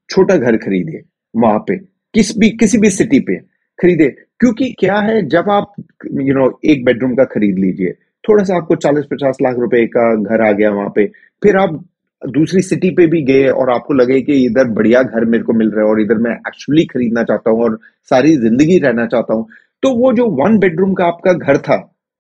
छोटा 0.10 0.38
घर 0.38 0.58
खरीदिए 0.58 1.02
वहाँ 1.36 1.60
पे 1.60 1.78
किस 2.14 2.38
भी 2.38 2.50
किसी 2.50 2.78
भी 2.78 2.90
सिटी 2.90 3.20
पे 3.20 3.38
खरीदे 3.80 4.10
क्योंकि 4.40 4.76
क्या 4.80 5.00
है 5.00 5.22
जब 5.28 5.50
आप 5.50 5.74
यू 6.06 6.24
you 6.24 6.36
नो 6.36 6.46
know, 6.46 6.58
एक 6.66 6.86
बेडरूम 6.86 7.16
का 7.16 7.24
खरीद 7.24 7.60
लीजिए 7.60 7.96
थोड़ा 8.24 8.44
सा 8.44 8.56
आपको 8.56 8.76
चालीस 8.78 9.06
पचास 9.12 9.38
लाख 9.42 9.56
रुपए 9.60 9.86
का 9.88 10.14
घर 10.16 10.42
आ 10.42 10.52
गया 10.52 10.72
वहाँ 10.72 10.92
पे। 10.96 11.06
फिर 11.42 11.58
आप 11.58 11.84
दूसरी 12.22 12.62
सिटी 12.62 12.90
पे 12.90 13.06
भी 13.08 13.22
गए 13.24 13.48
और 13.50 13.70
आपको 13.70 13.94
लगे 13.94 14.20
कि 14.22 14.34
इधर 14.46 14.68
बढ़िया 14.72 15.02
घर 15.04 15.26
मेरे 15.26 15.44
को 15.44 15.54
मिल 15.54 15.70
रहा 15.70 15.86
है 15.86 15.92
और 15.92 16.02
इधर 16.02 16.18
मैं 16.22 16.32
एक्चुअली 16.32 16.86
खरीदना 16.86 17.24
चाहता 17.24 17.52
हूँ 17.52 17.64
और 17.64 17.78
सारी 18.12 18.36
ज़िंदगी 18.38 18.78
रहना 18.80 19.06
चाहता 19.06 19.34
हूँ। 19.34 19.48
तो 19.84 19.92
वो 19.92 20.12
जो 20.14 20.26
वन 20.36 20.58
बेडरूम 20.60 20.94
का 20.94 21.06
आपका 21.06 21.34
घर 21.34 21.58
था 21.60 21.78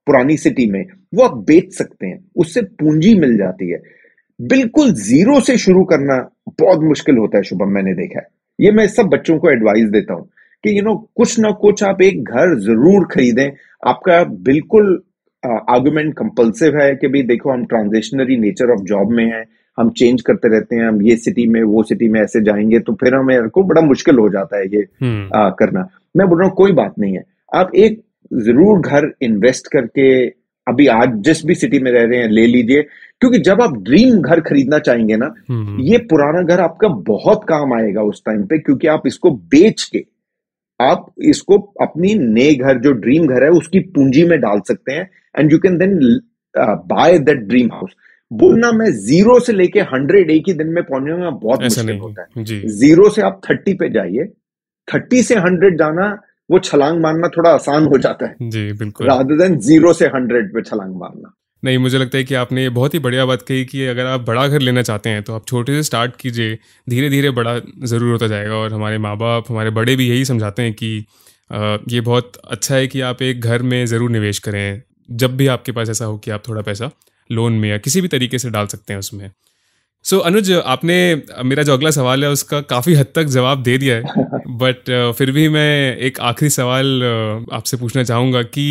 पुरानी 0.08 0.38
सिटी 0.38 0.66
में, 0.72 0.86
वो 1.14 1.24
आप 1.24 1.38
बेच 1.48 1.74
सकते 1.74 2.08
हैं। 2.08 2.20
उससे 2.36 2.62
पूंजी 2.62 3.14
मिल 3.16 3.38
जाती 3.38 3.70
है। 3.72 3.82
बिल्कुल 4.40 4.92
ज़ीरो 4.94 5.40
से 5.40 5.58
शुरू 5.58 5.84
करना 5.84 6.18
बहुत 6.60 6.84
मुश्किल 6.84 7.18
होता 7.18 7.38
है, 7.38 7.44
शुभम, 7.44 7.70
मैंने 7.70 7.94
देखा 7.94 8.20
है। 8.20 8.28
ये 8.60 8.72
मैं 8.72 8.88
सब 8.88 9.08
बच्चों 9.08 9.38
को 9.40 9.50
एडवाइस 9.52 9.90
देता 9.90 10.14
हूँ 10.14 10.28
कि 10.64 10.78
यू 10.78 10.84
नो 10.84 10.96
कुछ 11.16 11.40
ना 11.40 11.52
कुछ 11.62 11.84
आप 11.84 12.02
एक 12.02 12.24
घर 12.24 12.58
ज़रूर 12.60 13.08
खरीदें। 13.12 13.50
आपका 13.84 14.24
बिल्कुल 14.44 15.02
आर्गुमेंट 15.44 16.14
कंपल्सिव 16.14 16.78
है 16.78 16.94
कि 16.96 17.08
भाई 17.08 17.22
देखो 17.24 17.52
हम 17.52 17.66
ट्रांजिशनरी 17.66 18.38
नेचर 18.38 18.72
ऑफ़ 18.72 18.82
जॉब 18.86 19.12
में 19.12 19.26
हैं 19.26 19.46
हम 19.78 19.90
चेंज 19.92 20.22
करते 20.22 20.48
रहते 20.48 20.76
हैं 20.76 20.88
हम 20.88 21.02
ये 21.02 21.16
सिटी 21.16 21.48
में 21.48 21.62
वो 21.64 21.84
सिटी 21.84 22.10
में 22.10 22.20
ऐसे 22.22 22.42
जाएँगे 22.42 22.80
तो 22.80 22.94
फिर 22.94 23.16
हमें 23.16 23.50
को 23.50 23.64
बड़ा 23.64 23.82
मुश्किल 23.82 24.18
हो 24.18 24.30
जाता 24.30 24.58
है 24.58 24.66
ये 24.66 24.86
हम्म। 25.02 25.30
आ, 25.36 25.50
करना 25.50 25.88
मैं 26.18 26.28
बोल 26.28 26.40
रहा 26.40 26.48
हूँ 26.48 26.56
कोई 26.56 26.72
बात 26.72 27.00
नहीं 27.00 27.14
है 27.14 27.24
आप 27.56 27.72
एक 27.76 28.02
ज़रूर 28.32 28.80
घर 28.80 29.12
इन्वेस्ट 29.22 29.68
करके 29.68 30.12
अभी 30.68 30.88
आज 30.88 31.14
जिस 31.24 31.46
भी 31.46 31.56
सिटी 31.56 31.80
में 31.80 31.92
रह 31.92 32.04
रहे 32.04 32.20
हैं 32.20 32.28
ले 32.30 32.46
लीजिए 32.48 32.82
क्योंकि 33.22 33.38
जब 33.40 33.62
आप 33.62 33.78
ड्रीम 33.80 34.22
घर 34.22 34.40
खरीदना 34.42 34.80
चाहेंगे 34.80 35.16
ना 35.16 35.34
हम्म। 35.50 35.80
ये 35.82 35.98
पुराना 36.10 36.42
घर 36.44 36.60
आपका 36.60 36.88
बहुत 37.08 37.44
काम 37.48 37.74
आएगा 37.74 38.02
उस 38.04 38.22
टाइम 38.26 38.44
पे 38.44 38.58
क्योंकि 38.58 38.88
आप 38.88 39.08
इसको 39.08 39.32
बेच 39.52 39.84
के 39.84 40.04
आप 40.82 41.06
इसको 41.30 41.58
अपनी 41.82 42.14
नए 42.20 42.54
घर 42.56 42.80
जो 42.82 42.92
ड्रीम 43.02 43.28
घर 43.28 43.44
है 43.44 43.50
उसकी 43.58 43.80
पूंजी 43.96 44.24
में 44.26 44.40
डाल 44.42 44.62
सकते 44.68 44.94
हैं 44.94 45.10
and 45.36 45.52
you 45.52 45.58
can 45.60 45.78
then 45.78 46.00
buy 46.88 47.18
that 47.20 47.44
dream 47.50 47.72
house 47.74 47.96
बोलना 48.32 48.72
मैं 48.72 48.92
ज़ीरो 48.98 49.40
से 49.40 49.54
लेके 49.54 49.80
हंड्रेड 49.88 50.30
एक 50.32 50.44
ही 50.48 50.54
दिन 50.54 50.68
में 50.74 50.84
पहुंचूँगा 50.84 51.30
बहुत 51.30 51.64
मुश्किल 51.64 51.98
होता 52.00 52.22
है। 52.22 52.44
ज़ीरो 52.44 53.10
से 53.10 53.22
आप 53.22 53.42
थर्टी 53.50 53.74
पे 53.74 53.90
जाइए 53.94 54.26
थर्टी 54.88 55.22
से 55.24 55.36
हंड्रेड 55.38 55.78
जाना 55.80 56.08
वो 56.50 56.60
छलांग 56.60 57.00
मारना 57.02 57.28
थोड़ा 57.28 57.50
आसान 57.50 57.86
हो 57.86 57.98
जाता 57.98 58.28
है। 58.28 58.50
जी 58.50 58.72
बिल्कुल। 58.80 59.08
रादर 59.08 59.38
देन 59.38 59.58
ज़ीरो 59.60 59.94
से 59.94 60.06
हंड्रेड 60.16 60.54
पे 60.54 60.62
छलांग 60.62 60.96
मारना। 60.96 61.34
नहीं 61.64 61.78
मुझे 61.78 61.98
लगता 61.98 62.18
है 62.18 62.24
कि 62.24 62.36
आपने 62.36 62.68
बहुत 62.70 62.94
ही 62.94 63.00
बढ़िया 63.00 63.26
बात 63.26 63.42
कही 63.42 63.66
कि 63.66 63.86
अगर 63.86 64.06
आप 64.06 64.22
बड़ा 64.22 64.48
घर 64.48 64.60
लेना 64.60 64.82
चाहते 64.82 65.10
हैं 65.10 65.24
तो 65.24 65.34
आप 65.34 65.46
छोटे 65.48 65.74
से 65.74 65.84
स्टार्ट 65.84 66.16
कीजिए 66.16 66.58
धीरे 66.88 67.10
धीरे 67.10 67.30
बड़ा 67.32 67.58
ज़रूर 67.60 68.12
होता 68.12 68.28
जाएगा। 68.28 68.56
और 68.56 68.74
हमारे 68.74 68.98
माँ 68.98 69.16
बाप 69.18 69.52
हमारे 69.52 69.70
बड़े 69.70 69.96
भी 69.96 70.08
यही 70.10 70.26
समझाते 70.26 70.62
हैं 70.62 70.74
कि 70.74 70.96
ये 71.90 72.02
बहुत 72.02 72.38
अच्छा 72.48 72.76
है 72.76 72.88
कि 72.88 73.02
आप 73.02 73.22
एक 73.22 73.42
घर 73.42 73.62
में 73.64 73.86
ज़रूर 73.86 74.12
निवेश 74.12 74.40
करें। 74.40 74.82
जब 75.12 75.36
भी 75.38 75.48
आपके 75.48 75.72
पास 75.72 75.90
ऐसा 75.90 76.06
हो 76.06 76.18
कि 76.18 76.32
आप 76.32 76.48
थोड़ा 76.48 76.62
पैसा 76.62 76.90
लोन 77.30 77.54
में 77.54 77.70
या 77.70 77.78
किसी 77.78 78.02
भी 78.02 78.08
तरीके 78.08 78.40
से 78.40 78.50
डाल 78.50 78.68
सकते 78.68 78.94
हैं 78.94 79.00
उसमें। 79.00 79.30
सो 80.06 80.16
so, 80.18 80.26
अनुज 80.26 80.52
आपने 80.52 80.96
मेरा 81.44 81.64
जो 81.64 81.74
अगला 81.74 81.92
सवाल 81.92 82.24
है 82.24 82.30
उसका 82.32 82.62
काफ़ी 82.70 82.94
हद 82.94 83.08
तक 83.16 83.24
जवाब 83.30 83.64
दे 83.64 83.78
दिया 83.78 83.96
है। 83.96 84.04
बट 84.58 84.90
फिर 85.18 85.32
भी 85.32 85.48
मैं 85.50 85.98
एक 85.98 86.20
आखिरी 86.22 86.50
सवाल 86.50 87.04
आपसे 87.54 87.78
पूछना 87.78 88.04
चाहूँगा 88.04 88.42
कि 88.44 88.66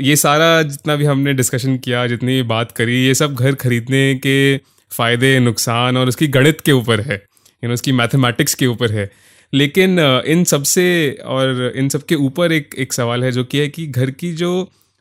ये 0.00 0.16
सारा 0.16 0.62
जितना 0.62 0.96
भी 0.96 1.04
हमने 1.04 1.32
डिस्कशन 1.34 1.76
किया, 1.76 2.06
जितनी 2.06 2.34
भी 2.36 2.42
बात 2.48 2.72
करी, 2.72 2.96
ये 3.06 3.14
सब 3.14 3.34
घर 3.34 3.54
खरीदने 3.54 4.14
के 4.16 4.56
फ़ायदे, 4.92 5.38
नुकसान 5.40 5.96
और 5.96 6.08
उसकी 6.08 6.26
गणित 6.28 6.60
के 6.60 6.72
ऊपर 6.72 7.00
है। 7.00 7.22
यू 7.64 7.68
नो 7.68 7.74
उसकी 7.74 7.92
मैथमेटिक्स 7.92 8.54
के 8.54 8.66
ऊपर 8.66 8.92
है। 8.92 9.10
लेकिन 9.52 9.98
इन 10.26 10.44
सबसे 10.44 10.86
और 11.26 11.72
इन 11.76 11.88
सब 11.88 12.02
के 12.02 12.14
ऊपर 12.14 12.52
एक 12.52 12.74
एक 12.78 12.92
सवाल 12.92 13.24
है 13.24 13.32
जो 13.32 13.44
कि 13.44 13.58
है 13.58 13.68
कि 13.68 13.86
घर 13.86 14.10
की 14.10 14.32
जो 14.32 14.50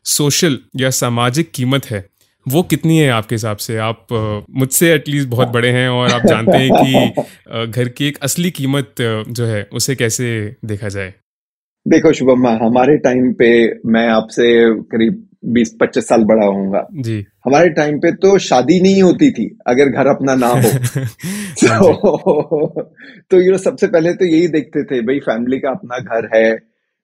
सोशल 0.06 0.60
या 0.76 0.90
सामाजिक 0.90 1.52
कीमत 1.52 1.86
है, 1.86 2.06
वो 2.46 2.64
कितनी 2.64 2.98
है 2.98 3.10
आपके 3.10 3.36
हिसाब 3.36 3.58
से? 3.58 3.78
आप 3.78 4.08
मुझसे 4.56 4.94
एटलीस्ट 4.94 5.28
बहुत 5.28 5.48
बड़े 5.48 5.70
हैं 5.70 5.88
और 5.90 6.12
आप 6.12 6.26
जानते 6.26 6.58
हैं 6.58 6.70
कि 6.74 7.72
घर 7.72 7.90
की 7.90 8.08
एक 8.08 8.18
असली 8.22 8.52
कीमत 8.52 8.96
जो 9.00 9.46
है, 9.46 9.68
उसे 9.74 9.96
कैसे 9.96 10.56
देखा 10.66 10.90
जाए। 10.90 11.14
देखो 11.88 12.12
शुभम 12.14 12.48
हमारे 12.48 12.98
टाइम 12.98 13.32
पे 13.34 13.50
मैं 13.86 14.08
आपसे 14.10 14.48
करीब 14.92 15.24
बीस 15.46 15.76
पच्चीस 15.82 16.08
साल 16.08 16.24
बड़ा 16.24 16.46
होऊँगा। 16.46 16.86
जी। 16.94 17.26
हमारे 17.46 17.70
टाइम 17.70 18.00
पे 18.00 18.12
तो 18.12 18.38
शादी 18.38 18.80
नहीं 18.82 19.02
होती 19.04 19.30
थी 19.32 19.46
अगर 19.68 19.90
घर 19.90 20.08
अपना 20.08 20.36
ना 20.36 20.48
हो। 20.48 20.56
हाँ 21.68 21.80
तो 21.80 22.82
तो 23.32 23.42
यू 23.42 23.52
नो 23.52 23.58
सबसे 23.58 23.88
पहले 23.88 24.14
तो 24.14 24.26
यही 24.26 24.48
देखते 24.48 24.84
थे 24.84 25.02
भाई 25.02 25.20
फैमिली 25.20 25.60
का 25.60 25.70
अपना 25.70 26.00
घर 26.00 26.30
है 26.36 26.50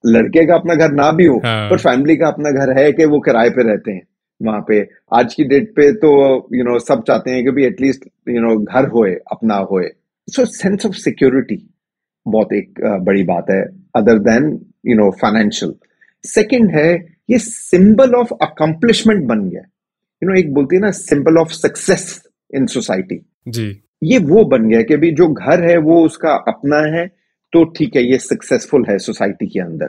लड़के 0.04 0.46
का 0.46 0.56
अपना 0.56 0.76
घर 0.76 0.92
ना 0.92 1.12
भी 1.12 1.26
हो 1.26 1.38
हाँ। 1.46 1.70
पर 1.70 1.78
फैमिली 1.78 2.16
का 2.18 2.28
अपना 2.28 2.52
घर 2.52 2.78
है 2.80 2.92
कि 2.92 3.06
वो 3.06 3.20
किराए 3.20 3.50
पे 3.50 3.64
रहते 3.64 3.92
हैं 3.92 4.02
वहाँ 4.42 4.62
पे। 4.68 4.82
आज 5.14 5.34
की 5.34 5.44
डेट 5.44 5.70
पे 5.76 5.92
तो 5.94 6.12
यू 6.56 6.64
नो 6.64 6.78
सब 6.80 7.04
चाहते 7.08 7.32
हैं 7.32 7.44
कि 7.46 7.52
भी 7.52 7.66
एटलीस्ट 7.66 8.06
यू 8.30 8.42
नो 8.42 8.58
घर 8.58 8.90
होए 8.90 9.14
अपना 9.32 9.56
होए। 9.72 9.88
सो 10.28 10.46
सेंस 10.48 10.86
ऑफ़ 10.86 10.94
सिक्योरिटी 10.98 11.58
बहुत 12.26 12.54
एक 12.54 12.80
बड़ी 13.06 13.24
बात 13.24 13.46
है। 13.52 13.62
Other 13.96 14.20
than 14.20 14.52
you 14.86 14.96
know 14.96 15.10
financial 15.22 15.74
second 16.24 16.72
है 16.72 16.94
ये 17.30 17.38
सिंबल 17.40 18.14
ऑफ़ 18.16 18.34
अकम्पलिशमेंट 18.42 19.24
बन 19.26 19.50
गया। 19.50 19.62
यू 20.22 20.30
नो 20.30 20.40
एक 20.40 20.54
बोलती 20.54 20.76
है 20.76 20.82
ना 20.82 20.92
symbol 20.92 21.38
of 21.38 21.52
success 21.52 22.24
in 22.54 22.66
society 22.66 23.20
जी। 23.48 23.68
ये 24.04 24.18
वो 24.20 24.44
बन 24.46 24.68
गया 24.70 24.82
कि 24.82 24.96
भी 24.98 25.12
जो 25.12 25.28
घर 25.28 25.64
है 25.70 25.78
वो 25.78 26.04
उसका 26.06 26.34
अपना 26.48 26.78
है 26.96 27.06
तो 27.54 27.64
ठीक 27.78 27.96
है 27.96 28.04
ये 28.04 28.18
सक्सेसफुल 28.18 28.86
है 28.90 28.98
सोसाइटी 28.98 29.48
के 29.48 29.60
अंदर। 29.60 29.88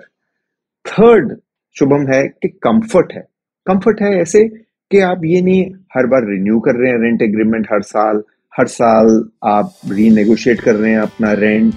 थर्ड 0.84 1.36
शुभम 1.76 2.06
है 2.08 2.22
कि 2.28 2.48
कंफर्ट 2.48 3.12
है। 3.12 3.20
कंफर्ट 3.66 4.00
है 4.02 4.10
ऐसे 4.20 4.42
कि 4.90 4.98
आप 5.00 5.24
ये 5.24 5.40
नहीं 5.40 5.64
हर 5.96 6.06
बार 6.06 6.28
रिन्यू 6.30 6.58
कर 6.60 6.74
रहे 6.74 6.90
हैं 6.90 6.98
रेंट 6.98 7.22
एग्रीमेंट 7.22 7.66
हर 7.72 7.82
साल। 7.82 8.22
हर 8.52 8.66
साल 8.66 9.08
आप 9.44 9.74
रीनेगोशिएट 9.90 10.60
कर 10.60 10.74
रहे 10.74 10.90
हैं 10.90 10.98
अपना 10.98 11.32
रेंट 11.32 11.74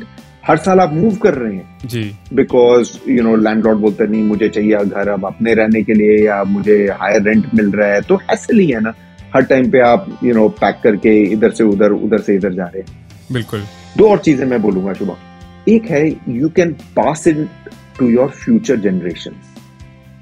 हर 0.48 0.58
साल 0.58 0.80
आप 0.80 0.94
मूव 0.94 1.16
कर 1.16 1.34
रहे 1.34 1.56
हैं। 1.56 1.88
जी। 1.88 2.04
बिकॉज़ 2.34 2.92
यू 3.10 3.24
नो 3.24 3.36
लैंडलॉर्ड 3.36 3.80
बोलते 3.80 4.08
नहीं 4.08 4.24
मुझे 4.24 4.50
चाहिए 4.50 4.78
घर 4.78 5.10
अब 5.10 5.26
अपने 5.26 5.54
रहने 5.54 5.82
के 5.84 5.94
लिए 5.94 6.18
या 6.26 6.44
मुझे 6.44 6.78
हायर 7.00 7.22
रेंट 7.22 7.54
मिल 7.56 7.72
रहा 7.72 7.88
है। 7.94 8.02
तो 8.02 8.16
हैसल 8.30 8.60
ही 8.60 8.68
है 8.68 8.80
ना। 8.82 8.94
हर 9.36 9.44
टाइम 9.44 9.70
पे 9.72 9.80
आप 9.80 10.08
यू 10.24 10.34
नो 10.34 10.48
पैक 10.62 10.80
करके 10.84 11.22
इधर 11.24 11.52
से 11.52 11.64
उधर 11.64 11.92
उधर 11.94 12.20
से 12.20 12.36
इधर 12.36 12.54
जा 12.54 12.66
रहे 12.66 12.82
हैं। 12.82 13.06
बिल्कुल। 13.32 13.64
दो 13.98 14.10
और 14.10 14.18
चीज़ें 14.20 14.46
मैं 14.46 14.62
बोलूँगा 14.62 14.94
शुभम। 14.94 15.72
एक 15.72 15.86
है 15.86 16.08
you 16.30 16.50
can 16.50 16.72
pass 16.96 17.28
in 17.28 17.48
to 18.00 18.10
your 18.10 18.30
future 18.36 18.80
generation 18.80 19.32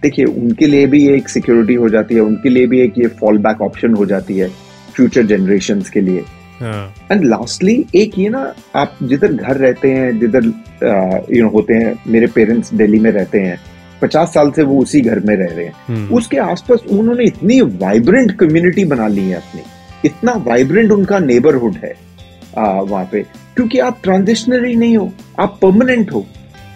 देखिए 0.03 0.25
उनके 0.25 0.67
लिए 0.67 0.87
भी 0.87 1.07
एक 1.09 1.29
सिक्योरिटी 1.29 1.73
हो 1.73 1.89
जाती 1.89 2.15
है 2.15 2.21
उनके 2.21 2.49
लिए 2.49 2.67
भी 2.67 2.79
एक 2.81 2.97
ये 2.97 3.07
फॉल 3.19 3.37
बैक 3.37 3.61
ऑप्शन 3.61 3.93
हो 3.93 4.05
जाती 4.05 4.37
है 4.37 4.49
फ्यूचर 4.95 5.25
जनरेशन 5.25 5.81
के 5.93 6.01
लिए। 6.01 6.23
एंड 6.61 7.23
लास्टली 7.23 7.85
एक 7.95 8.17
ये 8.19 8.29
ना 8.29 8.53
आप 8.75 8.97
जिधर 9.03 9.33
घर 9.33 9.57
रहते 9.57 9.91
हैं 9.91 10.19
जिधर 10.19 10.45
यू 11.35 11.43
नो 11.43 11.49
होते 11.49 11.73
हैं 11.73 11.95
मेरे 12.07 12.27
पेरेंट्स 12.35 12.73
दिल्ली 12.73 12.99
में 12.99 13.09
रहते 13.11 13.39
हैं 13.39 13.59
पचास 14.01 14.33
साल 14.33 14.51
से 14.51 14.63
वो 14.63 14.81
उसी 14.81 15.01
घर 15.01 15.19
में 15.19 15.35
रह 15.35 15.53
रहे 15.55 15.65
हैं। 15.65 15.73
हम्म, 15.87 16.15
उसके 16.15 16.37
आसपास 16.37 16.83
उन्होंने 16.91 17.23
इतनी 17.23 17.59
वाइब्रेंट 17.61 18.31
कम्युनिटी 18.39 18.85
बना 18.85 19.07
ली 19.07 19.21
है 19.21 19.35
अपनी। 19.35 19.61
इतना 20.05 20.33
वाइब्रेंट 20.45 20.91
उनका 20.91 21.19
नेबरहुड 21.19 21.75
है 21.83 21.93
वहाँ 22.57 23.07
पे। 23.11 23.21
क्योंकि 23.55 23.79
आप 23.79 23.99
ट्रांजिशनरी 24.03 24.75
नहीं 24.75 24.97
हो 24.97 25.11
आप 25.39 25.57
परमानेंट 25.61 26.11
हो। 26.11 26.25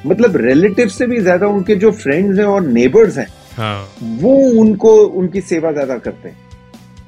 मतलब 0.06 0.36
रिलेटिव 0.38 0.88
से 0.90 1.06
भी 1.08 1.20
ज़्यादा 1.20 1.48
उनके 1.48 1.76
जो 1.76 1.92
फ्रेंड्स 1.94 2.40
हैं 2.40 2.46
और 2.46 2.62
नेबर्स 2.64 3.18
हैं 3.18 3.28
हाँ। 3.58 3.88
वो 4.22 4.36
उनको 4.62 4.96
उनकी 4.96 5.42
सेवा 5.44 5.72
ज़्यादा 5.72 5.98
करते 5.98 6.30
हैं। 6.30 6.38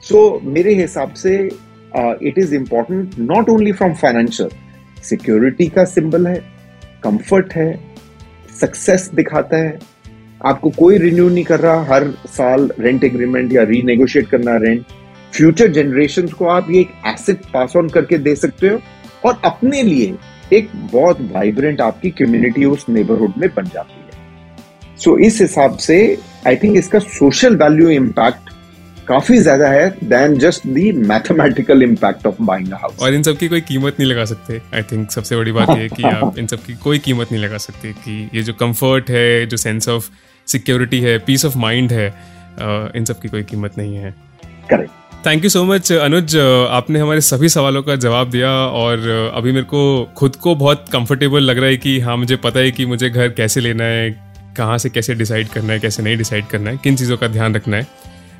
सो 0.01 0.27
so, 0.29 0.45
मेरे 0.45 0.73
हिसाब 0.75 1.13
से 1.13 1.37
it 1.95 2.37
is 2.37 2.55
important 2.55 3.19
not 3.19 3.49
only 3.49 3.71
from 3.71 3.93
financial 3.93 4.49
security 5.03 5.67
का 5.67 5.85
सिंबल 5.85 6.27
है 6.27 6.35
कंफर्ट 7.03 7.53
है 7.53 7.69
सक्सेस 8.61 9.09
दिखाता 9.15 9.57
है। 9.57 9.79
आपको 10.45 10.69
कोई 10.69 10.97
रिन्यू 10.97 11.27
नहीं 11.29 11.43
कर 11.43 11.59
रहा 11.59 11.83
हर 11.83 12.07
साल 12.27 12.69
रेंट 12.79 13.03
एग्रीमेंट 13.03 13.53
या 13.53 13.63
रीनेगोशिएट 13.63 14.29
करना 14.29 14.55
रेंट 14.57 14.85
फ्यूचर 15.33 15.67
जनरेशन 15.71 16.27
को 16.27 16.45
आप 16.45 16.69
ये 16.71 16.79
एक 16.79 16.91
एसेट 17.07 17.45
पास 17.53 17.75
ऑन 17.75 17.89
करके 17.89 18.17
दे 18.17 18.35
सकते 18.35 18.67
हो 18.67 18.79
और 19.25 19.41
अपने 19.45 19.81
लिए 19.83 20.15
एक 20.53 20.69
बहुत 20.91 21.21
वाइब्रेंट 21.21 21.81
आपकी 21.81 22.09
कम्युनिटी 22.11 22.65
उस 22.65 22.85
नेबरहुड 22.89 23.33
में 23.37 23.49
बन 23.55 23.65
जाती 23.65 23.93
है। 23.93 24.97
सो 24.97 25.11
so, 25.11 25.19
इस 25.19 25.41
हिसाब 25.41 25.77
से 25.77 26.17
आई 26.47 26.55
थिंक 26.55 26.77
इसका 26.77 26.99
सोशल 26.99 27.55
वैल्यू 27.55 27.89
इम्पैक्ट 27.89 28.49
काफ़ी 29.11 29.37
ज़्यादा 29.39 29.67
है 29.67 29.89
than 30.05 30.37
just 30.39 30.67
the 30.67 30.91
mathematical 31.07 31.83
impact 31.83 32.25
of 32.27 32.35
buying 32.41 32.73
house 32.73 32.99
और 33.01 33.13
इन 33.13 33.23
सब 33.23 33.37
की 33.37 33.47
कोई 33.47 33.61
कीमत 33.61 33.99
नहीं 33.99 34.09
लगा 34.09 34.25
सकते। 34.25 34.61
आई 34.75 34.83
थिंक 34.91 35.11
सबसे 35.11 35.35
बड़ी 35.35 35.51
बात 35.51 35.69
ये 35.69 35.75
है 35.75 35.89
कि 35.89 36.03
आप 36.03 36.37
इन 36.39 36.47
सब 36.47 36.63
की 36.65 36.75
कोई 36.83 36.99
कीमत 36.99 37.31
नहीं 37.31 37.41
लगा 37.41 37.57
सकते 37.59 37.91
कि 38.05 38.13
ये 38.33 38.43
जो 38.43 38.53
कंफर्ट 38.53 39.09
है 39.09 39.45
जो 39.45 39.57
सेंस 39.57 39.89
ऑफ़ 39.89 40.09
सिक्योरिटी 40.47 40.99
है 41.01 41.17
पीस 41.25 41.45
ऑफ़ 41.45 41.57
माइंड 41.57 41.91
है 41.91 42.07
इन 42.95 43.05
सब 43.05 43.19
की 43.21 43.27
कोई 43.27 43.43
कीमत 43.43 43.77
नहीं 43.77 43.95
है। 43.95 44.13
Correct 44.69 45.25
thank 45.25 45.43
you 45.43 45.49
so 45.49 45.63
much 45.65 45.91
Anuj 45.91 46.37
आपने 46.71 46.99
हमारे 46.99 47.21
सभी 47.21 47.49
सवालों 47.49 47.81
का 47.83 47.95
जवाब 47.97 48.29
दिया 48.31 48.49
और 48.77 49.07
अभी 49.35 49.51
मेरे 49.51 49.65
को 49.65 49.83
खुद 50.17 50.35
को 50.35 50.55
बहुत 50.55 50.85
कंफर्टेबल 50.93 51.43
लग 51.43 51.57
रहा 51.57 51.69
है 51.69 51.77
कि 51.77 51.99
हाँ 51.99 52.17
मुझे 52.17 52.35
पता 52.45 52.59
है 52.59 52.71
कि 52.71 52.85
मुझे 52.85 53.09
घर 53.09 53.29
कैसे 53.33 53.61
लेना 53.61 53.83
है 53.85 54.09
कहाँ 54.57 54.77
से 54.77 54.89
कैसे 54.89 55.15
डिसाइड 55.15 55.47
करना 55.47 55.73
है 55.73 55.79
कैसे 55.79 56.03
नहीं 56.03 56.17
डिसाइड 56.17 56.47
करना 56.47 56.71
है 56.71 56.77
किन 56.83 56.95
चीज़ों 56.95 57.17
का 57.17 57.27
ध्यान 57.27 57.55
रखना 57.55 57.77
है। 57.77 57.87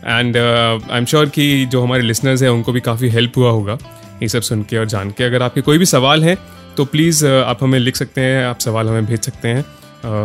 एंड 0.04 0.38
आई 0.38 0.98
एम 0.98 1.06
श्योर 1.06 1.30
कि 1.30 1.66
जो 1.66 1.82
हमारे 1.84 2.04
लिसनर्स 2.04 2.44
हैं 2.44 2.50
उनको 2.50 2.72
भी 2.72 2.80
काफ़ी 2.82 3.10
हेल्प 3.10 3.38
हुआ 3.38 3.50
होगा 3.50 3.78
ये 4.24 4.28
सब 4.30 4.42
सुन 4.42 4.64
के 4.64 4.78
और 4.78 4.86
जान 4.88 5.12
के। 5.12 5.24
अगर 5.24 5.44
आपके 5.44 5.62
कोई 5.62 5.78
भी 5.78 5.86
सवाल 5.86 6.24
हैं 6.24 6.38
तो 6.78 6.86
प्लीज़ 6.86 7.26
आप 7.26 7.64
हमें 7.64 7.80
लिख 7.80 7.96
सकते 7.96 8.22
हैं 8.22 8.46
आप 8.46 8.60
सवाल 8.60 8.90
हमें 8.90 9.06
भेज 9.06 9.20
सकते 9.22 9.48
हैं 9.48 9.66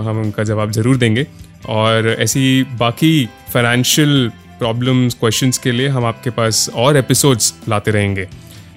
हम 0.06 0.20
उनका 0.20 0.42
जवाब 0.44 0.70
ज़रूर 0.70 0.96
देंगे। 0.96 1.26
और 1.68 2.08
ऐसी 2.20 2.62
बाकी 2.78 3.28
फाइनेंशियल 3.52 4.30
प्रॉब्लम्स 4.58 5.14
क्वेश्चंस 5.14 5.58
के 5.58 5.72
लिए 5.72 5.88
हम 5.88 6.04
आपके 6.04 6.30
पास 6.30 6.68
और 6.74 6.96
एपिसोड्स 6.96 7.52
लाते 7.68 7.90
रहेंगे। 7.90 8.24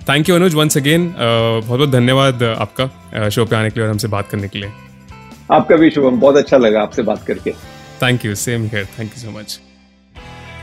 Thank 0.09 0.29
you 0.29 0.35
Anuj 0.35 0.53
once 0.55 0.77
again 0.77 1.13
बहुत 1.19 1.67
बहुत 1.69 1.89
धन्यवाद 1.89 2.43
आपका 2.43 3.29
शो 3.29 3.45
पे 3.45 3.55
आने 3.55 3.69
के 3.69 3.79
लिए 3.79 3.85
और 3.85 3.91
हमसे 3.91 4.07
बात 4.07 4.29
करने 4.29 4.47
के 4.47 4.59
लिए। 4.59 4.71
आपका 5.51 5.75
भी 5.75 5.89
शुभम 5.89 6.19
बहुत 6.19 6.38
अच्छा 6.38 6.57
लगा 6.57 6.81
आपसे 6.81 7.01
बात 7.03 7.25
करके। 7.27 7.51
Thank 8.03 8.25
you 8.25 8.35
same 8.38 8.65
here 8.65 8.85
thank 8.99 9.12
you 9.12 9.23
so 9.23 9.39
much 9.39 9.59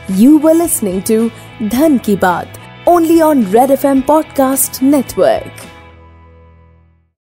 You 0.09 0.39
were 0.39 0.55
listening 0.55 1.03
to 1.05 1.33
Dhan 1.59 2.01
Ki 2.01 2.17
Baat 2.17 2.47
only 2.87 3.21
on 3.21 3.51
Red 3.51 3.71
FM 3.71 4.03
Podcast 4.05 4.81
Network. 4.81 5.76